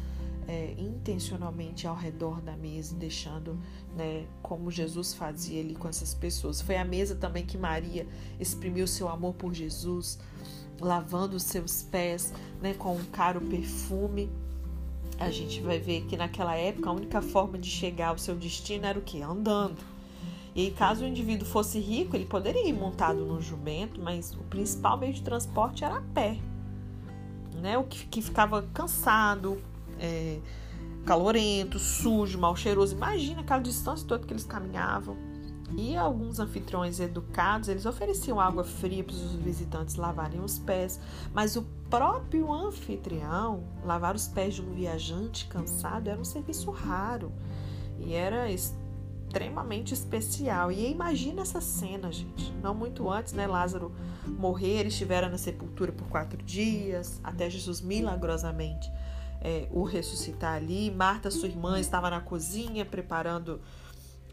é, 0.47 0.73
intencionalmente 0.77 1.85
ao 1.85 1.95
redor 1.95 2.41
da 2.41 2.55
mesa, 2.57 2.95
deixando, 2.95 3.59
né, 3.95 4.25
como 4.41 4.71
Jesus 4.71 5.13
fazia 5.13 5.61
ali 5.61 5.75
com 5.75 5.87
essas 5.87 6.13
pessoas. 6.13 6.59
Foi 6.59 6.75
a 6.75 6.83
mesa 6.83 7.15
também 7.15 7.45
que 7.45 7.57
Maria 7.57 8.07
exprimiu 8.39 8.87
seu 8.87 9.07
amor 9.07 9.35
por 9.35 9.53
Jesus, 9.53 10.17
lavando 10.79 11.35
os 11.35 11.43
seus 11.43 11.83
pés, 11.83 12.33
né, 12.61 12.73
com 12.73 12.95
um 12.95 13.05
caro 13.05 13.41
perfume 13.41 14.29
a 15.19 15.29
gente 15.29 15.61
vai 15.61 15.77
ver 15.79 16.05
que 16.05 16.15
naquela 16.15 16.55
época 16.55 16.89
a 16.89 16.93
única 16.93 17.21
forma 17.21 17.57
de 17.57 17.69
chegar 17.69 18.09
ao 18.09 18.17
seu 18.17 18.35
destino 18.35 18.85
era 18.85 18.97
o 18.97 19.01
que? 19.01 19.21
Andando. 19.21 19.77
E 20.55 20.71
caso 20.71 21.03
o 21.03 21.07
indivíduo 21.07 21.45
fosse 21.45 21.77
rico, 21.77 22.15
ele 22.15 22.25
poderia 22.25 22.67
ir 22.67 22.73
montado 22.73 23.25
num 23.25 23.41
jumento, 23.41 24.01
mas 24.01 24.33
o 24.33 24.43
principal 24.43 24.97
meio 24.97 25.13
de 25.13 25.21
transporte 25.21 25.83
era 25.83 25.97
a 25.97 26.01
pé. 26.01 26.37
Né? 27.61 27.77
O 27.77 27.83
que, 27.83 28.05
que 28.05 28.21
ficava 28.21 28.63
cansado, 28.73 29.61
é, 29.99 30.39
calorento, 31.05 31.77
sujo, 31.77 32.39
mal 32.39 32.55
cheiroso. 32.55 32.95
Imagina 32.95 33.41
aquela 33.41 33.61
distância 33.61 34.07
toda 34.07 34.25
que 34.25 34.33
eles 34.33 34.45
caminhavam. 34.45 35.17
E 35.77 35.95
alguns 35.95 36.39
anfitriões 36.39 36.99
educados, 36.99 37.69
eles 37.69 37.85
ofereciam 37.85 38.39
água 38.39 38.63
fria 38.63 39.03
para 39.03 39.13
os 39.13 39.33
visitantes 39.35 39.95
lavarem 39.95 40.41
os 40.41 40.57
pés, 40.59 40.99
mas 41.33 41.55
o 41.55 41.63
próprio 41.89 42.51
anfitrião, 42.51 43.63
lavar 43.83 44.15
os 44.15 44.27
pés 44.27 44.55
de 44.55 44.61
um 44.61 44.73
viajante 44.73 45.45
cansado 45.47 46.09
era 46.09 46.19
um 46.19 46.25
serviço 46.25 46.71
raro 46.71 47.31
e 47.99 48.13
era 48.13 48.51
extremamente 48.51 49.93
especial. 49.93 50.71
E 50.71 50.89
imagina 50.89 51.41
essa 51.41 51.61
cena, 51.61 52.11
gente. 52.11 52.51
Não 52.63 52.73
muito 52.73 53.09
antes, 53.09 53.33
né? 53.33 53.45
Lázaro 53.45 53.91
morrer, 54.25 54.79
ele 54.79 54.89
estivera 54.89 55.29
na 55.29 55.37
sepultura 55.37 55.91
por 55.91 56.07
quatro 56.07 56.41
dias, 56.43 57.19
até 57.23 57.49
Jesus 57.49 57.79
milagrosamente 57.79 58.91
é, 59.41 59.67
o 59.71 59.83
ressuscitar 59.83 60.55
ali. 60.55 60.91
Marta, 60.91 61.31
sua 61.31 61.47
irmã, 61.47 61.79
estava 61.79 62.09
na 62.09 62.19
cozinha 62.19 62.85
preparando 62.85 63.61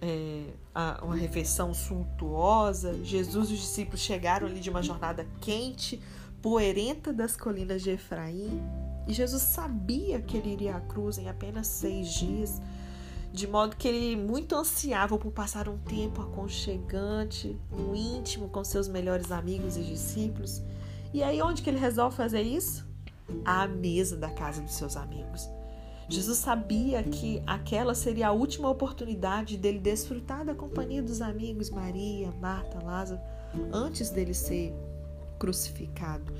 é, 0.01 0.45
a, 0.75 1.01
uma 1.03 1.17
refeição 1.17 1.73
suntuosa. 1.73 3.03
Jesus 3.03 3.51
e 3.51 3.55
os 3.55 3.61
discípulos 3.61 4.01
chegaram 4.01 4.47
ali 4.47 4.61
de 4.61 4.71
uma 4.71 4.83
jornada 4.83 5.27
quente, 5.41 6.01
poerenta 6.43 7.13
das 7.13 7.37
colinas 7.37 7.83
de 7.83 7.91
Efraim. 7.91 8.63
E 9.07 9.13
Jesus 9.13 9.43
sabia 9.43 10.21
que 10.21 10.37
ele 10.37 10.53
iria 10.53 10.77
à 10.77 10.81
cruz 10.81 11.19
em 11.19 11.29
apenas 11.29 11.67
seis 11.69 12.13
dias, 12.13 12.61
de 13.33 13.47
modo 13.47 13.77
que 13.77 13.87
ele 13.87 14.17
muito 14.17 14.55
ansiava 14.55 15.17
por 15.19 15.31
passar 15.31 15.69
um 15.69 15.79
tempo 15.79 16.23
aconchegante, 16.23 17.59
no 17.71 17.95
íntimo, 17.95 18.49
com 18.49 18.65
seus 18.65 18.89
melhores 18.89 19.31
amigos 19.31 19.77
e 19.77 19.83
discípulos. 19.83 20.63
E 21.13 21.23
aí, 21.23 21.41
onde 21.41 21.63
que 21.63 21.71
ele 21.71 21.79
resolve 21.79 22.17
fazer 22.17 22.43
isso? 22.43 22.87
À 23.45 23.67
mesa 23.67 24.17
da 24.17 24.31
casa 24.31 24.61
dos 24.61 24.75
seus 24.75 24.97
amigos. 24.97 25.49
Jesus 26.09 26.39
sabia 26.39 27.03
que 27.03 27.43
aquela 27.47 27.95
seria 27.95 28.29
a 28.29 28.33
última 28.33 28.69
oportunidade 28.69 29.57
dele 29.57 29.79
desfrutar 29.79 30.45
da 30.45 30.55
companhia 30.55 31.03
dos 31.03 31.21
amigos 31.21 31.69
Maria, 31.69 32.33
Marta, 32.41 32.79
Lázaro, 32.85 33.21
antes 33.73 34.11
dele 34.11 34.33
ser 34.33 34.73
crucificado. 35.39 36.33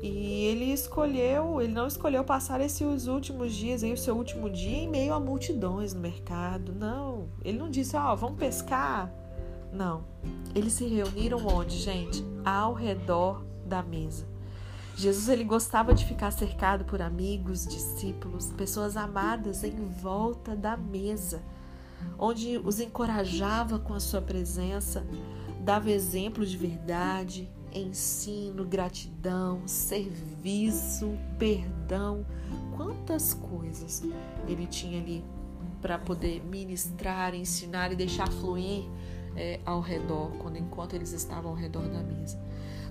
E 0.00 0.44
ele 0.44 0.72
escolheu, 0.72 1.60
ele 1.60 1.72
não 1.72 1.86
escolheu 1.86 2.22
passar 2.22 2.60
esses 2.60 3.08
últimos 3.08 3.52
dias, 3.52 3.82
aí, 3.82 3.92
o 3.92 3.98
seu 3.98 4.16
último 4.16 4.48
dia, 4.48 4.78
em 4.78 4.88
meio 4.88 5.12
a 5.12 5.18
multidões 5.18 5.92
no 5.92 6.00
mercado. 6.00 6.72
Não, 6.72 7.26
ele 7.44 7.58
não 7.58 7.68
disse, 7.68 7.96
ó, 7.96 8.12
oh, 8.12 8.16
vamos 8.16 8.38
pescar. 8.38 9.12
Não, 9.72 10.04
eles 10.54 10.72
se 10.72 10.86
reuniram 10.86 11.44
onde, 11.46 11.76
gente? 11.76 12.24
Ao 12.44 12.72
redor 12.72 13.44
da 13.66 13.82
mesa. 13.82 14.24
Jesus 14.98 15.28
ele 15.28 15.44
gostava 15.44 15.94
de 15.94 16.04
ficar 16.04 16.32
cercado 16.32 16.84
por 16.84 17.00
amigos, 17.00 17.64
discípulos, 17.64 18.50
pessoas 18.56 18.96
amadas 18.96 19.62
em 19.62 19.76
volta 20.02 20.56
da 20.56 20.76
mesa, 20.76 21.40
onde 22.18 22.58
os 22.58 22.80
encorajava 22.80 23.78
com 23.78 23.94
a 23.94 24.00
sua 24.00 24.20
presença, 24.20 25.06
dava 25.60 25.88
exemplo 25.88 26.44
de 26.44 26.56
verdade, 26.56 27.48
ensino, 27.72 28.64
gratidão, 28.64 29.62
serviço, 29.68 31.16
perdão, 31.38 32.26
quantas 32.76 33.32
coisas 33.32 34.02
ele 34.48 34.66
tinha 34.66 35.00
ali 35.00 35.24
para 35.80 35.96
poder 35.96 36.42
ministrar, 36.42 37.36
ensinar 37.36 37.92
e 37.92 37.94
deixar 37.94 38.26
fluir 38.32 38.82
é, 39.36 39.60
ao 39.64 39.80
redor, 39.80 40.32
quando 40.38 40.56
enquanto 40.56 40.94
eles 40.94 41.12
estavam 41.12 41.52
ao 41.52 41.56
redor 41.56 41.88
da 41.88 42.02
mesa. 42.02 42.47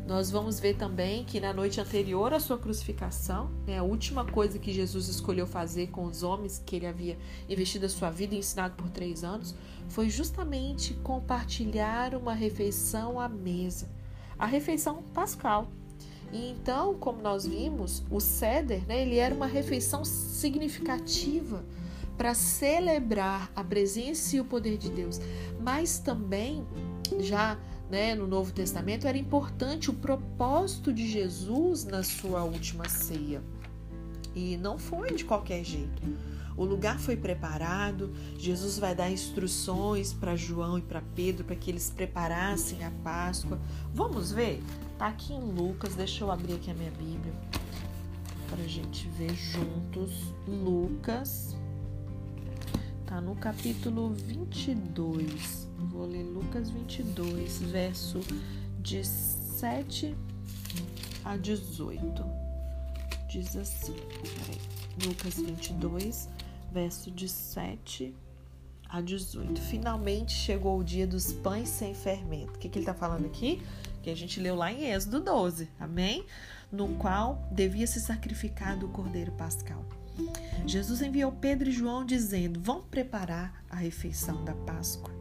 Nós 0.08 0.32
vamos 0.32 0.58
ver 0.58 0.78
também 0.78 1.26
que 1.26 1.38
na 1.38 1.52
noite 1.52 1.82
anterior 1.82 2.34
à 2.34 2.40
sua 2.40 2.58
crucificação, 2.58 3.52
né, 3.68 3.78
a 3.78 3.84
última 3.84 4.24
coisa 4.24 4.58
que 4.58 4.72
Jesus 4.72 5.10
escolheu 5.10 5.46
fazer 5.46 5.88
com 5.88 6.06
os 6.06 6.24
homens 6.24 6.64
que 6.66 6.78
ele 6.78 6.88
havia 6.88 7.18
investido 7.50 7.86
a 7.86 7.90
sua 7.90 8.10
vida 8.10 8.34
e 8.34 8.38
ensinado 8.38 8.76
por 8.76 8.90
três 8.90 9.26
anos, 9.26 9.54
foi 9.90 10.10
justamente 10.10 10.94
compartilhar 11.04 12.16
uma 12.16 12.34
refeição 12.34 13.20
à 13.20 13.28
mesa, 13.28 13.90
a 14.40 14.46
refeição 14.46 15.04
pascal. 15.14 15.68
E 16.32 16.52
então, 16.52 16.98
como 16.98 17.22
nós 17.22 17.46
vimos, 17.46 18.02
o 18.10 18.22
ceder, 18.22 18.88
né, 18.88 19.02
ele 19.02 19.18
era 19.18 19.36
uma 19.36 19.46
refeição 19.46 20.06
significativa 20.06 21.66
para 22.18 22.34
celebrar 22.34 23.52
a 23.54 23.62
presença 23.62 24.38
e 24.38 24.40
o 24.40 24.46
poder 24.46 24.78
de 24.78 24.90
Deus, 24.90 25.20
mas 25.60 26.00
também 26.00 26.66
já 27.20 27.58
né, 27.89 28.15
no 28.15 28.27
Novo 28.27 28.51
Testamento 28.51 29.08
era 29.08 29.17
importante 29.17 29.89
o 29.89 29.94
propósito 29.94 30.91
de 30.91 31.08
Jesus 31.08 31.86
na 31.86 32.03
sua 32.03 32.44
última 32.44 32.88
ceia. 32.89 33.41
E 34.36 34.58
não 34.58 34.77
foi 34.77 35.13
de 35.13 35.25
qualquer 35.25 35.63
jeito. 35.63 36.01
O 36.56 36.65
lugar 36.65 37.00
foi 37.00 37.15
preparado, 37.15 38.12
Jesus 38.38 38.79
vai 38.79 38.96
dar 38.96 39.12
instruções 39.12 40.12
para 40.12 40.36
João 40.36 40.79
e 40.79 40.82
para 40.82 41.03
Pedro 41.15 41.44
para 41.44 41.56
que 41.56 41.70
eles 41.70 41.91
preparassem 41.91 42.84
a 42.84 42.91
Páscoa. 43.03 43.60
Vamos 43.94 44.32
ver? 44.32 44.62
Tá 44.98 45.08
aqui 45.08 45.34
em 45.34 45.51
Lucas, 45.51 45.94
deixa 45.94 46.24
eu 46.24 46.32
abrir 46.32 46.56
aqui 46.56 46.72
a 46.72 46.74
minha 46.74 46.91
Bíblia 46.91 47.34
para 48.50 48.63
a 48.63 48.67
gente 48.67 49.08
ver 49.10 49.36
juntos. 49.36 50.34
Lucas, 50.48 51.56
tá 53.06 53.22
no 53.22 53.36
capítulo 53.36 54.13
22. 54.13 55.66
Vou 55.98 56.06
ler 56.06 56.22
Lucas 56.22 56.70
22, 56.70 57.60
verso 57.63 58.20
de 58.80 59.04
7 59.04 60.16
a 61.25 61.36
18. 61.36 62.24
Diz 63.27 63.56
assim, 63.56 63.96
Lucas 65.04 65.38
22, 65.38 66.30
verso 66.72 67.10
de 67.10 67.27
7 67.27 68.16
a 68.88 69.01
18. 69.01 69.60
Finalmente 69.60 70.34
chegou 70.34 70.77
o 70.77 70.84
dia 70.84 71.08
dos 71.08 71.34
pães 71.34 71.68
sem 71.68 71.96
fermento. 71.96 72.54
O 72.54 72.60
que, 72.60 72.70
que 72.70 72.77
ele 72.77 72.84
está 72.84 72.94
falando 72.94 73.25
aqui? 73.25 73.63
Que 74.04 74.12
a 74.12 74.16
gente 74.16 74.39
leu 74.39 74.54
lá 74.54 74.72
em 74.72 74.92
Êxodo 74.92 75.20
12, 75.20 75.68
amém? 75.80 76.24
No 76.72 76.89
qual 76.98 77.42
devia 77.51 77.88
ser 77.88 78.01
sacrificado 78.01 78.86
o 78.86 78.89
cordeiro 78.89 79.32
pascal. 79.32 79.84
Jesus 80.68 81.01
enviou 81.01 81.32
Pedro 81.32 81.70
e 81.70 81.72
João 81.72 82.06
dizendo: 82.06 82.60
Vão 82.60 82.84
preparar 82.84 83.63
a 83.68 83.75
refeição 83.77 84.46
da 84.46 84.54
Páscoa. 84.54 85.16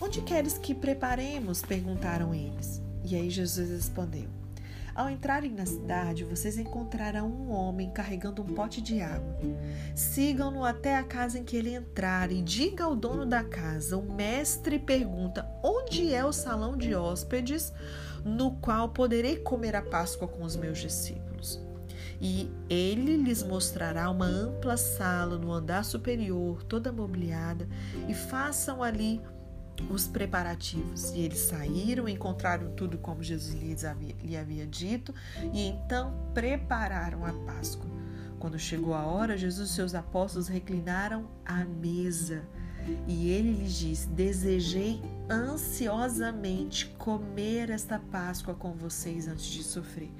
Onde 0.00 0.22
queres 0.22 0.56
que 0.58 0.74
preparemos? 0.74 1.62
perguntaram 1.62 2.34
eles. 2.34 2.82
E 3.04 3.16
aí 3.16 3.30
Jesus 3.30 3.70
respondeu: 3.70 4.28
ao 4.98 5.08
entrarem 5.08 5.52
na 5.52 5.64
cidade, 5.64 6.24
vocês 6.24 6.58
encontrarão 6.58 7.28
um 7.28 7.52
homem 7.52 7.88
carregando 7.88 8.42
um 8.42 8.46
pote 8.46 8.82
de 8.82 9.00
água. 9.00 9.38
Sigam-no 9.94 10.64
até 10.64 10.96
a 10.96 11.04
casa 11.04 11.38
em 11.38 11.44
que 11.44 11.56
ele 11.56 11.72
entrar 11.72 12.32
e 12.32 12.42
diga 12.42 12.82
ao 12.82 12.96
dono 12.96 13.24
da 13.24 13.44
casa: 13.44 13.96
O 13.96 14.12
mestre 14.12 14.76
pergunta: 14.76 15.48
Onde 15.62 16.12
é 16.12 16.24
o 16.24 16.32
salão 16.32 16.76
de 16.76 16.96
hóspedes 16.96 17.72
no 18.24 18.56
qual 18.56 18.88
poderei 18.88 19.36
comer 19.36 19.76
a 19.76 19.82
Páscoa 19.82 20.26
com 20.26 20.42
os 20.42 20.56
meus 20.56 20.80
discípulos? 20.80 21.60
E 22.20 22.50
ele 22.68 23.16
lhes 23.18 23.44
mostrará 23.44 24.10
uma 24.10 24.26
ampla 24.26 24.76
sala 24.76 25.38
no 25.38 25.52
andar 25.52 25.84
superior, 25.84 26.64
toda 26.64 26.90
mobiliada, 26.90 27.68
e 28.08 28.14
façam 28.14 28.82
ali 28.82 29.20
os 29.90 30.06
preparativos. 30.06 31.10
E 31.10 31.20
eles 31.20 31.38
saíram, 31.38 32.08
encontraram 32.08 32.70
tudo 32.74 32.98
como 32.98 33.22
Jesus 33.22 33.54
lhes 33.54 33.84
havia, 33.84 34.14
lhe 34.22 34.36
havia 34.36 34.66
dito, 34.66 35.14
e 35.52 35.66
então 35.66 36.30
prepararam 36.34 37.24
a 37.24 37.32
Páscoa. 37.32 37.88
Quando 38.38 38.58
chegou 38.58 38.94
a 38.94 39.04
hora, 39.04 39.36
Jesus 39.36 39.70
e 39.70 39.72
seus 39.72 39.94
apóstolos 39.94 40.48
reclinaram 40.48 41.28
à 41.44 41.64
mesa. 41.64 42.44
E 43.06 43.30
ele 43.30 43.52
lhes 43.52 43.74
disse: 43.74 44.08
Desejei 44.08 45.02
ansiosamente 45.28 46.86
comer 46.96 47.70
esta 47.70 47.98
Páscoa 47.98 48.54
com 48.54 48.72
vocês 48.72 49.26
antes 49.28 49.44
de 49.46 49.62
sofrer, 49.62 50.10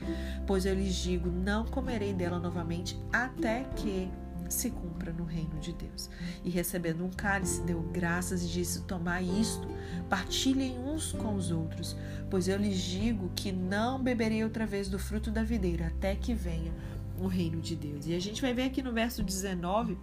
pois 0.46 0.66
eu 0.66 0.74
lhes 0.74 0.94
digo: 0.96 1.30
não 1.30 1.64
comerei 1.64 2.12
dela 2.12 2.38
novamente 2.38 3.00
até 3.12 3.64
que 3.76 4.10
se 4.48 4.70
cumpra 4.70 5.12
no 5.12 5.24
reino 5.24 5.58
de 5.60 5.72
Deus. 5.72 6.08
E 6.44 6.50
recebendo 6.50 7.04
um 7.04 7.10
cálice, 7.10 7.62
deu 7.62 7.80
graças 7.92 8.42
e 8.42 8.48
disse: 8.48 8.82
Tomai 8.82 9.24
isto, 9.24 9.68
partilhem 10.08 10.78
uns 10.78 11.12
com 11.12 11.34
os 11.34 11.50
outros, 11.50 11.96
pois 12.30 12.48
eu 12.48 12.56
lhes 12.56 12.78
digo 12.78 13.30
que 13.34 13.52
não 13.52 14.02
beberei 14.02 14.42
outra 14.44 14.66
vez 14.66 14.88
do 14.88 14.98
fruto 14.98 15.30
da 15.30 15.42
videira 15.42 15.88
até 15.88 16.14
que 16.14 16.34
venha 16.34 16.72
o 17.18 17.26
reino 17.26 17.60
de 17.60 17.74
Deus. 17.74 18.06
E 18.06 18.14
a 18.14 18.20
gente 18.20 18.40
vai 18.40 18.54
ver 18.54 18.64
aqui 18.64 18.82
no 18.82 18.92
verso 18.92 19.22
19 19.22 19.98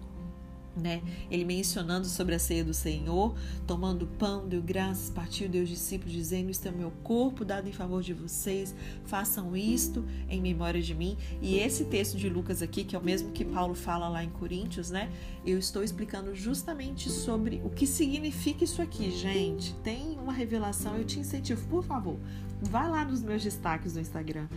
né? 0.75 1.01
Ele 1.31 1.45
mencionando 1.45 2.05
sobre 2.07 2.35
a 2.35 2.39
ceia 2.39 2.63
do 2.63 2.73
Senhor, 2.73 3.35
tomando 3.65 4.05
pão, 4.05 4.47
deu 4.47 4.61
graças, 4.61 5.09
partiu, 5.09 5.47
deu 5.47 5.63
discípulos, 5.63 6.13
dizendo: 6.13 6.49
Isto 6.49 6.67
é 6.67 6.71
o 6.71 6.77
meu 6.77 6.91
corpo 7.03 7.45
dado 7.45 7.67
em 7.67 7.71
favor 7.71 8.01
de 8.01 8.13
vocês, 8.13 8.75
façam 9.05 9.55
isto 9.55 10.05
em 10.29 10.41
memória 10.41 10.81
de 10.81 10.93
mim. 10.93 11.17
E 11.41 11.57
esse 11.57 11.85
texto 11.85 12.17
de 12.17 12.29
Lucas 12.29 12.61
aqui, 12.61 12.83
que 12.83 12.95
é 12.95 12.99
o 12.99 13.03
mesmo 13.03 13.31
que 13.31 13.45
Paulo 13.45 13.73
fala 13.73 14.09
lá 14.09 14.23
em 14.23 14.29
Coríntios, 14.29 14.89
né? 14.89 15.11
Eu 15.45 15.57
estou 15.57 15.83
explicando 15.83 16.35
justamente 16.35 17.09
sobre 17.09 17.61
o 17.63 17.69
que 17.69 17.87
significa 17.87 18.63
isso 18.63 18.81
aqui, 18.81 19.11
gente. 19.11 19.73
Tem 19.75 20.17
uma 20.19 20.33
revelação, 20.33 20.97
eu 20.97 21.05
te 21.05 21.19
incentivo, 21.19 21.65
por 21.67 21.83
favor, 21.83 22.17
vá 22.61 22.87
lá 22.87 23.05
nos 23.05 23.21
meus 23.21 23.43
destaques 23.43 23.93
do 23.93 23.99
Instagram 23.99 24.47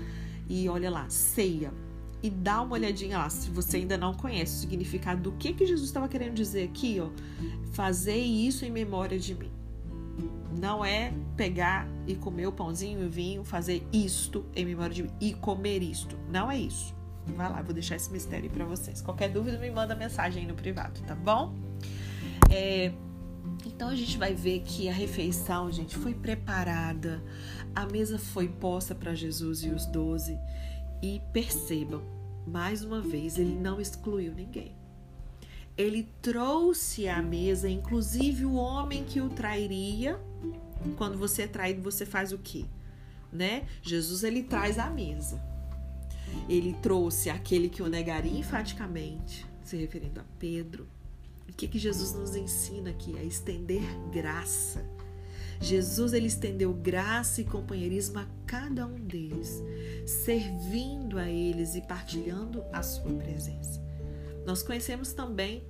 e 0.49 0.69
olha 0.69 0.91
lá, 0.91 1.09
ceia 1.11 1.73
e 2.23 2.31
dá 2.31 2.63
uma 2.63 2.75
olhadinha 2.75 3.19
lá, 3.19 3.31
se 3.31 3.51
você 3.51 3.79
ainda 3.79 3.97
não 3.97 4.13
conhece 4.13 4.57
o 4.57 4.61
significado 4.61 5.23
do 5.23 5.33
que, 5.33 5.53
que 5.53 5.67
Jesus 5.67 5.89
estava 5.89 6.09
querendo 6.09 6.35
dizer 6.35 6.65
aqui, 6.65 6.99
ó. 7.01 7.09
Fazer 7.73 8.17
isso 8.17 8.65
em 8.65 8.71
memória 8.71 9.19
de 9.19 9.35
mim. 9.35 9.51
Não 10.59 10.85
é 10.85 11.13
pegar 11.37 11.87
e 12.07 12.17
comer 12.17 12.47
o 12.49 12.53
pãozinho 12.53 13.03
e 13.03 13.07
o 13.07 13.11
vinho, 13.11 13.45
fazer 13.45 13.87
isto 13.93 14.45
em 14.57 14.65
memória 14.65 14.95
de 14.95 15.03
mim 15.05 15.11
e 15.21 15.33
comer 15.35 15.83
isto. 15.83 16.19
Não 16.29 16.51
é 16.51 16.59
isso. 16.59 16.95
Vai 17.37 17.49
lá, 17.51 17.63
vou 17.63 17.75
deixar 17.75 17.97
esse 17.97 18.11
mistério 18.11 18.51
para 18.51 18.65
vocês. 18.65 19.01
Qualquer 19.01 19.29
dúvida, 19.29 19.59
me 19.59 19.71
manda 19.71 19.95
mensagem 19.95 20.43
aí 20.43 20.49
no 20.49 20.55
privado, 20.55 21.01
tá 21.03 21.15
bom? 21.15 21.55
É, 22.51 22.93
então 23.67 23.89
a 23.89 23.95
gente 23.95 24.19
vai 24.19 24.35
ver 24.35 24.61
que 24.61 24.89
a 24.89 24.93
refeição, 24.93 25.71
gente, 25.71 25.97
foi 25.97 26.15
preparada, 26.15 27.23
a 27.75 27.87
mesa 27.87 28.19
foi 28.19 28.49
posta 28.49 28.95
para 28.95 29.15
Jesus 29.15 29.63
e 29.63 29.69
os 29.69 29.87
doze. 29.87 30.39
E 31.03 31.21
percebam, 31.33 32.03
mais 32.47 32.83
uma 32.83 33.01
vez, 33.01 33.39
ele 33.39 33.55
não 33.55 33.81
excluiu 33.81 34.35
ninguém. 34.35 34.75
Ele 35.77 36.09
trouxe 36.21 37.07
à 37.09 37.23
mesa, 37.23 37.69
inclusive 37.69 38.45
o 38.45 38.55
homem 38.55 39.05
que 39.05 39.21
o 39.21 39.29
trairia. 39.29 40.19
Quando 40.97 41.17
você 41.17 41.43
é 41.43 41.47
traído, 41.47 41.83
você 41.83 42.05
faz 42.05 42.33
o 42.33 42.39
quê? 42.39 42.65
Né? 43.33 43.67
Jesus 43.83 44.25
ele 44.25 44.43
traz 44.43 44.79
à 44.79 44.91
mesa. 44.91 45.41
Ele 46.49 46.75
trouxe 46.83 47.31
aquele 47.31 47.69
que 47.69 47.83
o 47.83 47.89
negaria 47.89 48.39
enfaticamente, 48.39 49.47
se 49.63 49.77
referindo 49.77 50.21
a 50.21 50.25
Pedro. 50.39 50.89
O 51.49 51.53
que, 51.53 51.69
que 51.69 51.79
Jesus 51.79 52.13
nos 52.13 52.35
ensina 52.35 52.91
aqui? 52.91 53.17
A 53.17 53.23
estender 53.23 53.83
graça 54.11 54.85
Jesus 55.61 56.13
ele 56.13 56.27
estendeu 56.27 56.73
graça 56.73 57.41
e 57.41 57.45
companheirismo 57.45 58.21
a 58.21 58.27
cada 58.47 58.87
um 58.87 58.95
deles, 58.95 59.63
servindo 60.07 61.19
a 61.19 61.29
eles 61.29 61.75
e 61.75 61.83
partilhando 61.83 62.65
a 62.73 62.83
sua 62.83 63.13
presença. 63.13 63.83
Nós 64.47 64.63
conhecemos 64.63 65.13
também, 65.13 65.65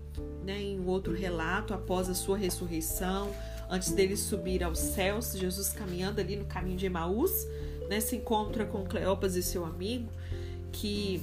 né, 0.45 0.61
em 0.61 0.85
outro 0.87 1.13
relato, 1.13 1.75
após 1.75 2.09
a 2.09 2.15
sua 2.15 2.37
ressurreição, 2.39 3.31
antes 3.69 3.91
dele 3.91 4.17
subir 4.17 4.63
aos 4.63 4.79
céus, 4.79 5.33
Jesus 5.33 5.71
caminhando 5.71 6.21
ali 6.21 6.37
no 6.37 6.45
caminho 6.45 6.77
de 6.77 6.87
Emaús, 6.87 7.47
né, 7.89 7.99
se 8.01 8.17
encontra 8.17 8.65
com 8.65 8.85
Cleopas 8.85 9.35
e 9.35 9.43
seu 9.43 9.65
amigo, 9.65 10.09
que 10.71 11.21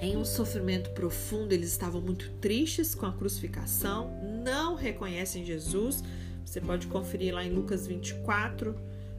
em 0.00 0.16
um 0.16 0.24
sofrimento 0.24 0.90
profundo 0.90 1.52
eles 1.52 1.70
estavam 1.70 2.00
muito 2.00 2.30
tristes 2.40 2.94
com 2.94 3.06
a 3.06 3.12
crucificação, 3.12 4.10
não 4.44 4.74
reconhecem 4.74 5.44
Jesus, 5.44 6.02
você 6.50 6.60
pode 6.60 6.88
conferir 6.88 7.32
lá 7.32 7.44
em 7.44 7.52
Lucas 7.52 7.86
24, 7.86 8.74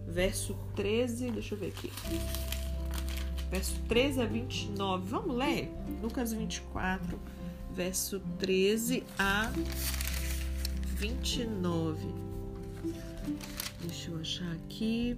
verso 0.06 0.54
13. 0.76 1.32
Deixa 1.32 1.56
eu 1.56 1.60
ver 1.60 1.68
aqui. 1.68 1.90
Verso 3.50 3.74
13 3.88 4.22
a 4.22 4.26
29. 4.26 5.10
Vamos 5.10 5.38
ler? 5.38 5.72
Lucas 6.02 6.34
24, 6.34 7.18
verso 7.72 8.20
13 8.38 9.06
a 9.18 9.50
29. 10.98 12.06
Deixa 13.80 14.12
eu 14.12 14.20
achar 14.20 14.52
aqui. 14.52 15.18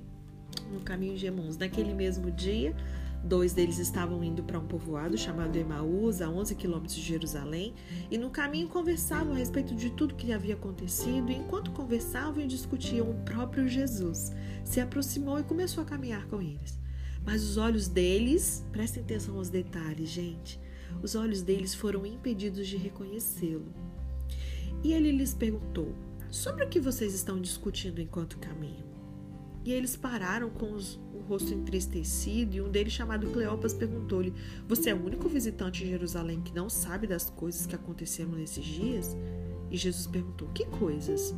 No 0.72 0.82
caminho 0.82 1.18
de 1.18 1.26
Emuns. 1.26 1.58
Naquele 1.58 1.96
mesmo 1.96 2.30
dia 2.30 2.76
Dois 3.24 3.54
deles 3.54 3.78
estavam 3.78 4.22
indo 4.22 4.44
para 4.44 4.60
um 4.60 4.68
povoado 4.68 5.18
chamado 5.18 5.56
Emaús, 5.56 6.22
a 6.22 6.30
11 6.30 6.56
quilômetros 6.56 6.96
de 6.96 7.02
Jerusalém, 7.02 7.74
e 8.12 8.18
no 8.18 8.30
caminho 8.30 8.68
conversavam 8.68 9.34
a 9.34 9.38
respeito 9.38 9.74
de 9.74 9.90
tudo 9.92 10.16
que 10.16 10.34
havia 10.34 10.56
acontecido, 10.56 11.32
e 11.32 11.36
enquanto 11.36 11.72
conversavam 11.72 12.44
e 12.44 12.48
discutiam, 12.48 13.10
o 13.10 13.24
próprio 13.24 13.66
Jesus 13.66 14.34
se 14.66 14.82
aproximou 14.82 15.40
e 15.40 15.44
começou 15.44 15.82
a 15.82 15.86
caminhar 15.86 16.28
com 16.28 16.42
eles. 16.42 16.78
Mas 17.26 17.44
os 17.44 17.56
olhos 17.56 17.88
deles, 17.88 18.66
prestem 18.74 19.02
atenção 19.02 19.38
aos 19.38 19.50
detalhes, 19.50 20.10
gente, 20.10 20.60
os 21.02 21.16
olhos 21.16 21.42
deles 21.42 21.74
foram 21.74 22.06
impedidos 22.06 22.68
de 22.68 22.76
reconhecê-lo. 22.76 23.74
E 24.84 24.92
ele 24.92 25.14
lhes 25.14 25.34
perguntou: 25.34 25.96
Sobre 26.30 26.66
o 26.66 26.70
que 26.70 26.80
vocês 26.80 27.14
estão 27.14 27.40
discutindo 27.40 28.02
enquanto 28.02 28.38
caminham? 28.38 28.93
E 29.66 29.72
eles 29.72 29.96
pararam 29.96 30.50
com 30.50 30.74
os, 30.74 31.00
o 31.14 31.20
rosto 31.20 31.54
entristecido, 31.54 32.56
e 32.56 32.62
um 32.62 32.70
deles, 32.70 32.92
chamado 32.92 33.28
Cleopas, 33.28 33.74
perguntou-lhe: 33.74 34.34
Você 34.68 34.90
é 34.90 34.94
o 34.94 35.06
único 35.06 35.30
visitante 35.30 35.84
em 35.84 35.88
Jerusalém 35.88 36.42
que 36.42 36.54
não 36.54 36.70
sabe 36.70 37.08
das 37.08 37.30
coisas 37.30 37.66
que 37.66 37.76
aconteceram 37.76 38.32
nesses 38.32 38.66
dias? 38.66 39.16
E 39.72 39.78
Jesus 39.78 40.08
perguntou: 40.08 40.50
Que 40.50 40.66
coisas? 40.66 41.34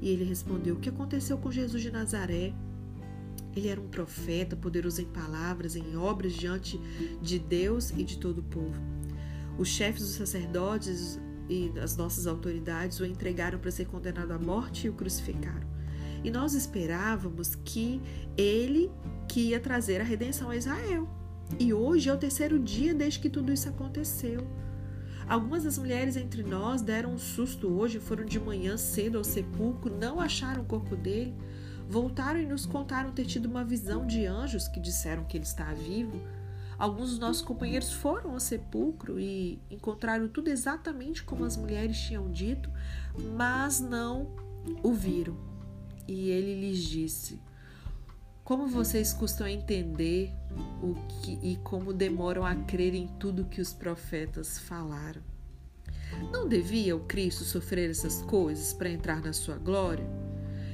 E 0.00 0.10
ele 0.10 0.24
respondeu: 0.24 0.74
O 0.74 0.78
que 0.78 0.88
aconteceu 0.88 1.38
com 1.38 1.50
Jesus 1.50 1.82
de 1.82 1.90
Nazaré? 1.90 2.54
Ele 3.56 3.68
era 3.68 3.80
um 3.80 3.88
profeta, 3.88 4.54
poderoso 4.54 5.00
em 5.00 5.06
palavras, 5.06 5.76
em 5.76 5.96
obras 5.96 6.34
diante 6.34 6.78
de 7.22 7.38
Deus 7.38 7.90
e 7.90 8.04
de 8.04 8.18
todo 8.18 8.38
o 8.38 8.42
povo. 8.42 8.78
Os 9.58 9.68
chefes 9.68 10.02
dos 10.02 10.12
sacerdotes 10.12 11.18
e 11.48 11.72
as 11.82 11.96
nossas 11.96 12.26
autoridades 12.26 13.00
o 13.00 13.06
entregaram 13.06 13.58
para 13.58 13.70
ser 13.70 13.86
condenado 13.86 14.32
à 14.32 14.38
morte 14.38 14.86
e 14.86 14.90
o 14.90 14.92
crucificaram. 14.92 15.75
E 16.24 16.30
nós 16.30 16.54
esperávamos 16.54 17.54
que 17.54 18.00
ele 18.36 18.90
que 19.28 19.50
ia 19.50 19.60
trazer 19.60 20.00
a 20.00 20.04
redenção 20.04 20.50
a 20.50 20.56
Israel. 20.56 21.08
E 21.58 21.72
hoje 21.72 22.08
é 22.08 22.12
o 22.12 22.18
terceiro 22.18 22.58
dia 22.58 22.94
desde 22.94 23.20
que 23.20 23.30
tudo 23.30 23.52
isso 23.52 23.68
aconteceu. 23.68 24.46
Algumas 25.28 25.64
das 25.64 25.76
mulheres 25.76 26.16
entre 26.16 26.42
nós 26.44 26.82
deram 26.82 27.12
um 27.12 27.18
susto 27.18 27.68
hoje, 27.68 27.98
foram 27.98 28.24
de 28.24 28.38
manhã 28.38 28.76
cedo 28.76 29.18
ao 29.18 29.24
sepulcro, 29.24 29.92
não 29.96 30.20
acharam 30.20 30.62
o 30.62 30.66
corpo 30.66 30.94
dele, 30.94 31.34
voltaram 31.88 32.40
e 32.40 32.46
nos 32.46 32.64
contaram 32.64 33.10
ter 33.10 33.24
tido 33.24 33.46
uma 33.46 33.64
visão 33.64 34.06
de 34.06 34.24
anjos 34.24 34.68
que 34.68 34.78
disseram 34.78 35.24
que 35.24 35.36
ele 35.36 35.44
está 35.44 35.72
vivo. 35.74 36.20
Alguns 36.78 37.10
dos 37.10 37.18
nossos 37.18 37.42
companheiros 37.42 37.92
foram 37.92 38.32
ao 38.32 38.40
sepulcro 38.40 39.18
e 39.18 39.60
encontraram 39.70 40.28
tudo 40.28 40.48
exatamente 40.48 41.24
como 41.24 41.44
as 41.44 41.56
mulheres 41.56 41.98
tinham 41.98 42.30
dito, 42.30 42.70
mas 43.34 43.80
não 43.80 44.30
o 44.82 44.92
viram. 44.92 45.36
E 46.08 46.30
ele 46.30 46.60
lhes 46.60 46.82
disse: 46.82 47.40
Como 48.44 48.66
vocês 48.66 49.12
custam 49.12 49.46
entender 49.46 50.32
o 50.82 50.94
que 51.20 51.38
e 51.42 51.56
como 51.56 51.92
demoram 51.92 52.44
a 52.44 52.54
crer 52.54 52.94
em 52.94 53.06
tudo 53.06 53.46
que 53.46 53.60
os 53.60 53.72
profetas 53.72 54.58
falaram? 54.58 55.22
Não 56.32 56.48
devia 56.48 56.96
o 56.96 57.00
Cristo 57.00 57.44
sofrer 57.44 57.90
essas 57.90 58.22
coisas 58.22 58.72
para 58.72 58.88
entrar 58.88 59.20
na 59.20 59.32
sua 59.32 59.56
glória? 59.56 60.06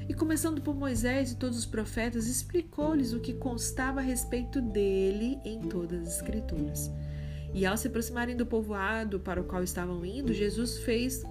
E 0.09 0.14
começando 0.14 0.61
por 0.61 0.75
Moisés 0.75 1.33
e 1.33 1.37
todos 1.37 1.57
os 1.57 1.66
profetas, 1.66 2.27
explicou-lhes 2.27 3.12
o 3.12 3.21
que 3.21 3.33
constava 3.33 4.01
a 4.01 4.03
respeito 4.03 4.61
dele 4.61 5.38
em 5.45 5.61
todas 5.61 6.03
as 6.03 6.16
Escrituras. 6.16 6.90
E 7.55 7.64
ao 7.64 7.77
se 7.77 7.87
aproximarem 7.87 8.37
do 8.37 8.45
povoado 8.45 9.21
para 9.21 9.40
o 9.40 9.45
qual 9.45 9.62
estavam 9.62 10.05
indo, 10.05 10.33
Jesus 10.33 10.79
fez 10.79 11.23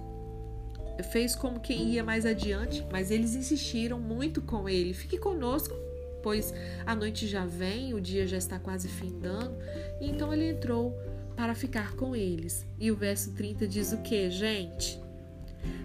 fez 1.10 1.34
como 1.34 1.60
quem 1.60 1.90
ia 1.90 2.04
mais 2.04 2.26
adiante, 2.26 2.84
mas 2.90 3.10
eles 3.10 3.34
insistiram 3.34 3.98
muito 3.98 4.40
com 4.40 4.68
ele: 4.68 4.94
"Fique 4.94 5.18
conosco, 5.18 5.74
pois 6.22 6.52
a 6.86 6.94
noite 6.94 7.26
já 7.26 7.46
vem, 7.46 7.94
o 7.94 8.00
dia 8.00 8.26
já 8.26 8.36
está 8.36 8.58
quase 8.58 8.88
findando". 8.88 9.54
E 10.00 10.08
então 10.08 10.32
ele 10.32 10.50
entrou 10.50 10.96
para 11.36 11.54
ficar 11.54 11.94
com 11.94 12.14
eles. 12.14 12.66
E 12.78 12.90
o 12.90 12.96
verso 12.96 13.32
30 13.32 13.66
diz 13.66 13.92
o 13.92 13.98
que, 13.98 14.30
gente? 14.30 15.00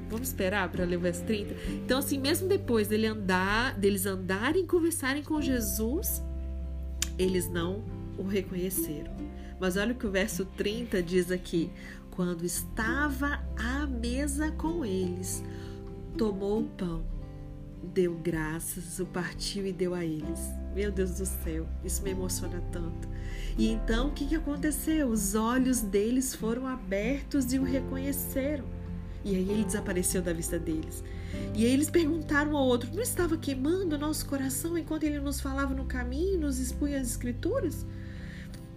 Vamos 0.10 0.30
esperar 0.30 0.70
para 0.70 0.86
ler 0.86 0.98
o 0.98 1.02
verso 1.02 1.24
30? 1.24 1.54
Então, 1.84 2.00
assim, 2.00 2.18
mesmo 2.18 2.48
depois 2.48 2.88
dele 2.88 3.08
andar, 3.08 3.78
deles 3.78 4.06
andarem 4.06 4.64
e 4.64 4.68
conversarem 4.68 5.22
com 5.22 5.42
Jesus, 5.42 6.24
eles 7.20 7.50
não 7.50 7.84
o 8.18 8.24
reconheceram. 8.24 9.12
Mas 9.60 9.76
olha 9.76 9.94
o 9.94 9.96
que 9.96 10.08
o 10.08 10.12
verso 10.12 10.46
30 10.46 11.02
diz 11.02 11.32
aqui: 11.32 11.70
quando 12.18 12.44
estava 12.44 13.40
à 13.56 13.86
mesa 13.86 14.50
com 14.50 14.84
eles, 14.84 15.44
tomou 16.18 16.62
o 16.62 16.68
pão, 16.70 17.06
deu 17.94 18.16
graças, 18.16 19.00
o 19.00 19.06
partiu 19.06 19.68
e 19.68 19.72
deu 19.72 19.94
a 19.94 20.04
eles. 20.04 20.40
Meu 20.74 20.92
Deus 20.92 21.20
do 21.20 21.28
céu, 21.28 21.68
isso 21.86 22.02
me 22.02 22.10
emociona 22.10 22.60
tanto. 22.72 23.08
E 23.56 23.70
então 23.70 24.08
o 24.08 24.14
que, 24.14 24.26
que 24.26 24.36
aconteceu? 24.36 25.10
Os 25.10 25.36
olhos 25.36 25.82
deles 25.82 26.34
foram 26.34 26.66
abertos 26.66 27.54
e 27.54 27.60
o 27.60 27.64
reconheceram. 27.64 28.66
E 29.24 29.36
aí 29.36 29.52
ele 29.52 29.64
desapareceu 29.64 30.20
da 30.20 30.34
vista 30.34 30.58
deles. 30.58 31.04
E 31.54 31.68
aí 31.68 31.72
eles 31.72 31.90
perguntaram 31.90 32.58
ao 32.58 32.66
outro: 32.66 32.90
Não 32.96 33.04
estava 33.04 33.38
queimando 33.38 33.96
o 33.96 34.00
nosso 34.00 34.26
coração 34.26 34.76
enquanto 34.76 35.04
ele 35.04 35.20
nos 35.20 35.40
falava 35.40 35.72
no 35.72 35.86
caminho, 35.86 36.40
nos 36.40 36.58
expunha 36.58 37.00
as 37.00 37.10
escrituras? 37.10 37.86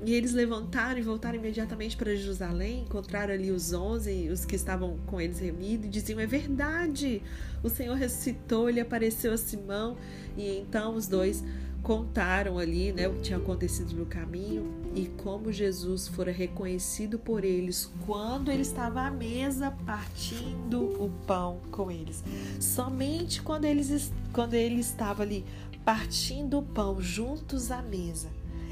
E 0.03 0.15
eles 0.15 0.33
levantaram 0.33 0.99
e 0.99 1.03
voltaram 1.03 1.37
imediatamente 1.37 1.95
para 1.95 2.15
Jerusalém, 2.15 2.83
encontraram 2.83 3.35
ali 3.35 3.51
os 3.51 3.73
onze, 3.75 4.31
os 4.31 4.47
que 4.47 4.57
estavam 4.57 4.97
com 5.07 5.21
eles 5.21 5.39
reunidos, 5.39 5.87
e 5.87 5.89
diziam: 5.91 6.19
É 6.19 6.27
verdade, 6.27 7.23
o 7.63 7.69
Senhor 7.69 7.95
ressuscitou, 7.95 8.71
ele 8.71 8.81
apareceu 8.81 9.33
a 9.33 9.37
Simão. 9.37 9.97
E 10.39 10.59
então 10.59 10.95
os 10.95 11.07
dois 11.07 11.45
contaram 11.83 12.59
ali 12.59 12.93
né, 12.93 13.09
o 13.09 13.15
que 13.15 13.23
tinha 13.23 13.39
acontecido 13.39 13.95
no 13.95 14.07
caminho 14.07 14.71
e 14.95 15.07
como 15.07 15.51
Jesus 15.51 16.09
fora 16.09 16.31
reconhecido 16.31 17.19
por 17.19 17.43
eles 17.43 17.91
quando 18.07 18.51
ele 18.51 18.63
estava 18.63 19.03
à 19.03 19.11
mesa 19.11 19.71
partindo 19.87 20.83
o 21.03 21.11
pão 21.27 21.61
com 21.71 21.91
eles. 21.91 22.23
Somente 22.61 23.43
quando, 23.43 23.65
eles, 23.65 24.13
quando 24.33 24.55
ele 24.55 24.81
estava 24.81 25.23
ali 25.23 25.45
partindo 25.85 26.59
o 26.59 26.63
pão 26.63 27.01
juntos 27.01 27.71
à 27.71 27.81
mesa 27.81 28.29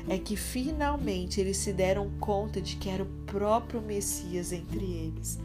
é 0.08 0.18
que 0.18 0.36
finalmente 0.36 1.40
eles 1.40 1.58
se 1.58 1.72
deram 1.72 2.10
conta 2.18 2.60
de 2.60 2.76
que 2.76 2.88
era 2.88 3.02
o 3.02 3.24
próprio 3.26 3.80
Messias 3.80 4.52
entre 4.52 4.84
eles. 4.84 5.38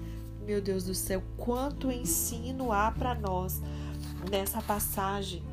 Meu 0.46 0.62
Deus 0.62 0.86
do 0.86 0.94
céu, 0.94 1.22
quanto 1.38 1.92
ensino 1.92 2.72
há 2.72 2.92
para 2.92 3.16
nós 3.16 3.62
nessa 4.30 4.62
passagem 4.62 5.44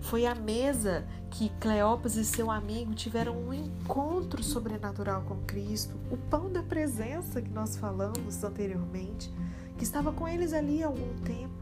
foi 0.00 0.26
a 0.26 0.34
mesa 0.34 1.06
que 1.30 1.50
Cleopas 1.60 2.16
e 2.16 2.24
seu 2.24 2.50
amigo 2.50 2.94
tiveram 2.94 3.36
um 3.36 3.52
encontro 3.52 4.42
sobrenatural 4.42 5.22
com 5.22 5.36
Cristo, 5.42 5.94
o 6.10 6.16
pão 6.16 6.50
da 6.50 6.62
presença 6.62 7.40
que 7.40 7.50
nós 7.50 7.76
falamos 7.76 8.42
anteriormente, 8.42 9.30
que 9.76 9.84
estava 9.84 10.12
com 10.12 10.26
eles 10.26 10.52
ali 10.52 10.82
há 10.82 10.86
algum 10.86 11.14
tempo. 11.20 11.54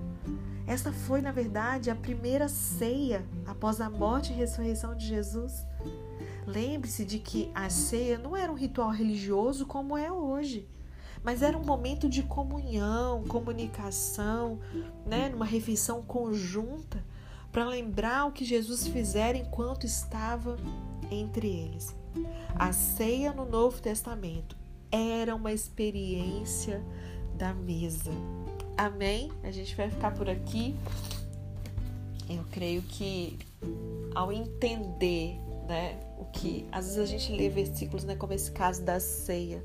Essa 0.66 0.92
foi, 0.92 1.20
na 1.20 1.32
verdade, 1.32 1.90
a 1.90 1.94
primeira 1.94 2.48
ceia 2.48 3.24
após 3.46 3.80
a 3.80 3.90
morte 3.90 4.32
e 4.32 4.36
ressurreição 4.36 4.94
de 4.94 5.06
Jesus. 5.06 5.66
Lembre-se 6.48 7.04
de 7.04 7.18
que 7.18 7.50
a 7.54 7.68
ceia 7.68 8.16
não 8.16 8.34
era 8.34 8.50
um 8.50 8.54
ritual 8.54 8.88
religioso 8.88 9.66
como 9.66 9.98
é 9.98 10.11
hoje, 10.11 10.66
mas 11.22 11.42
era 11.42 11.58
um 11.58 11.62
momento 11.62 12.08
de 12.08 12.22
comunhão, 12.22 13.22
comunicação, 13.24 14.58
né, 15.04 15.28
numa 15.28 15.44
refeição 15.44 16.00
conjunta 16.00 17.04
para 17.52 17.66
lembrar 17.66 18.24
o 18.24 18.32
que 18.32 18.46
Jesus 18.46 18.87
fizera 18.88 19.37
enquanto 19.37 19.84
estava 19.84 20.56
entre 21.11 21.48
eles. 21.48 21.94
A 22.54 22.72
ceia 22.72 23.30
no 23.30 23.44
Novo 23.44 23.82
Testamento 23.82 24.56
era 24.90 25.34
uma 25.34 25.52
experiência 25.52 26.82
da 27.37 27.52
mesa. 27.52 28.11
Amém? 28.74 29.30
A 29.42 29.50
gente 29.50 29.76
vai 29.76 29.90
ficar 29.90 30.14
por 30.14 30.30
aqui. 30.30 30.74
Eu 32.26 32.42
creio 32.50 32.80
que 32.80 33.38
ao 34.14 34.32
entender, 34.32 35.38
né, 35.68 36.07
o 36.18 36.24
que 36.26 36.66
às 36.72 36.87
vezes 36.87 36.98
a 36.98 37.07
gente 37.07 37.33
lê 37.33 37.48
versículos, 37.48 38.04
né, 38.04 38.16
como 38.16 38.33
esse 38.33 38.50
caso 38.50 38.83
da 38.83 38.98
ceia, 39.00 39.62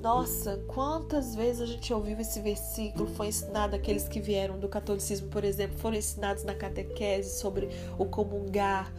nossa, 0.00 0.58
quantas 0.68 1.34
vezes 1.34 1.62
a 1.62 1.66
gente 1.66 1.92
ouviu 1.92 2.20
esse 2.20 2.40
versículo, 2.40 3.08
foi 3.08 3.28
ensinado 3.28 3.74
aqueles 3.74 4.06
que 4.06 4.20
vieram 4.20 4.58
do 4.58 4.68
catolicismo, 4.68 5.28
por 5.28 5.42
exemplo, 5.42 5.76
foram 5.78 5.96
ensinados 5.96 6.44
na 6.44 6.54
catequese 6.54 7.40
sobre 7.40 7.68
o 7.98 8.04
comungar, 8.04 8.92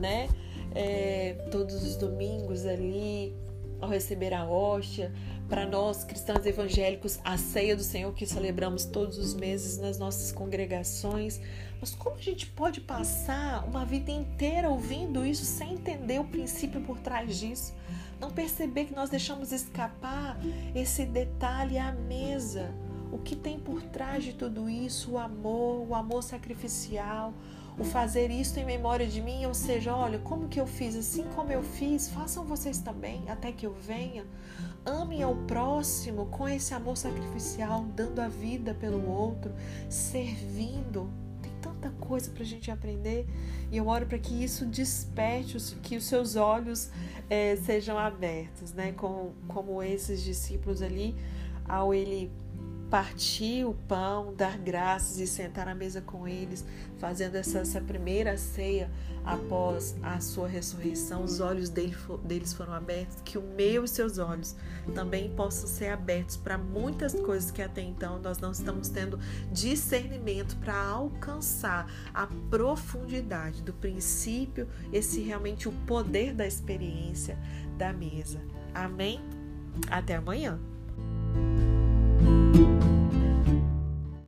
né? 0.00 0.28
É, 0.74 1.34
todos 1.50 1.82
os 1.84 1.96
domingos 1.96 2.66
ali, 2.66 3.36
ao 3.80 3.88
receber 3.88 4.34
a 4.34 4.48
hóstia. 4.48 5.12
Para 5.48 5.66
nós, 5.66 6.04
cristãos 6.04 6.44
evangélicos, 6.44 7.18
a 7.24 7.38
ceia 7.38 7.74
do 7.74 7.82
Senhor 7.82 8.12
que 8.12 8.26
celebramos 8.26 8.84
todos 8.84 9.16
os 9.16 9.32
meses 9.32 9.78
nas 9.78 9.98
nossas 9.98 10.30
congregações. 10.30 11.40
Mas 11.80 11.94
como 11.94 12.16
a 12.16 12.20
gente 12.20 12.46
pode 12.46 12.82
passar 12.82 13.66
uma 13.66 13.82
vida 13.82 14.10
inteira 14.10 14.68
ouvindo 14.68 15.24
isso 15.24 15.46
sem 15.46 15.72
entender 15.72 16.20
o 16.20 16.24
princípio 16.24 16.82
por 16.82 17.00
trás 17.00 17.38
disso? 17.38 17.74
Não 18.20 18.30
perceber 18.30 18.86
que 18.86 18.94
nós 18.94 19.08
deixamos 19.08 19.50
escapar 19.50 20.38
esse 20.74 21.06
detalhe 21.06 21.78
à 21.78 21.92
mesa. 21.92 22.70
O 23.10 23.16
que 23.16 23.34
tem 23.34 23.58
por 23.58 23.80
trás 23.82 24.24
de 24.24 24.34
tudo 24.34 24.68
isso? 24.68 25.12
O 25.12 25.18
amor, 25.18 25.88
o 25.88 25.94
amor 25.94 26.22
sacrificial, 26.22 27.32
o 27.78 27.84
fazer 27.84 28.30
isso 28.30 28.58
em 28.60 28.66
memória 28.66 29.06
de 29.06 29.22
mim, 29.22 29.46
ou 29.46 29.54
seja, 29.54 29.94
olha, 29.94 30.18
como 30.18 30.48
que 30.48 30.60
eu 30.60 30.66
fiz, 30.66 30.94
assim 30.94 31.24
como 31.34 31.50
eu 31.52 31.62
fiz, 31.62 32.10
façam 32.10 32.44
vocês 32.44 32.80
também, 32.80 33.22
até 33.28 33.52
que 33.52 33.64
eu 33.64 33.72
venha. 33.72 34.26
Amem 34.88 35.22
ao 35.22 35.36
próximo 35.36 36.24
com 36.26 36.48
esse 36.48 36.72
amor 36.72 36.96
sacrificial, 36.96 37.84
dando 37.94 38.20
a 38.20 38.28
vida 38.28 38.72
pelo 38.72 39.06
outro, 39.06 39.52
servindo 39.86 41.10
tanta 41.60 41.90
coisa 42.00 42.30
para 42.30 42.42
a 42.42 42.46
gente 42.46 42.70
aprender 42.70 43.26
e 43.70 43.76
eu 43.76 43.86
oro 43.86 44.06
para 44.06 44.18
que 44.18 44.42
isso 44.42 44.64
desperte, 44.64 45.58
que 45.82 45.96
os 45.96 46.04
seus 46.04 46.36
olhos 46.36 46.90
é, 47.28 47.56
sejam 47.56 47.98
abertos, 47.98 48.72
né? 48.72 48.92
Como, 48.92 49.34
como 49.46 49.82
esses 49.82 50.22
discípulos 50.22 50.80
ali, 50.80 51.14
ao 51.68 51.92
ele 51.92 52.30
partir 52.90 53.64
o 53.64 53.74
pão, 53.74 54.34
dar 54.34 54.56
graças 54.58 55.18
e 55.18 55.26
sentar 55.26 55.68
à 55.68 55.74
mesa 55.74 56.00
com 56.00 56.26
eles, 56.26 56.64
fazendo 56.98 57.36
essa, 57.36 57.58
essa 57.58 57.80
primeira 57.80 58.36
ceia 58.36 58.90
após 59.24 59.94
a 60.02 60.20
sua 60.20 60.48
ressurreição, 60.48 61.22
os 61.22 61.38
olhos 61.38 61.68
dele, 61.68 61.94
deles 62.24 62.54
foram 62.54 62.72
abertos, 62.72 63.18
que 63.22 63.36
o 63.36 63.42
meu 63.42 63.84
e 63.84 63.88
seus 63.88 64.16
olhos 64.16 64.56
também 64.94 65.30
possam 65.34 65.68
ser 65.68 65.88
abertos 65.88 66.36
para 66.36 66.56
muitas 66.56 67.12
coisas 67.14 67.50
que 67.50 67.60
até 67.60 67.82
então 67.82 68.18
nós 68.20 68.38
não 68.38 68.52
estamos 68.52 68.88
tendo 68.88 69.18
discernimento 69.52 70.56
para 70.56 70.74
alcançar 70.74 71.90
a 72.14 72.26
profundidade 72.48 73.62
do 73.62 73.74
princípio, 73.74 74.66
esse 74.92 75.20
realmente 75.20 75.68
o 75.68 75.72
poder 75.86 76.32
da 76.32 76.46
experiência 76.46 77.38
da 77.76 77.92
mesa. 77.92 78.40
Amém? 78.74 79.20
Até 79.90 80.16
amanhã. 80.16 80.58
you. 82.58 82.97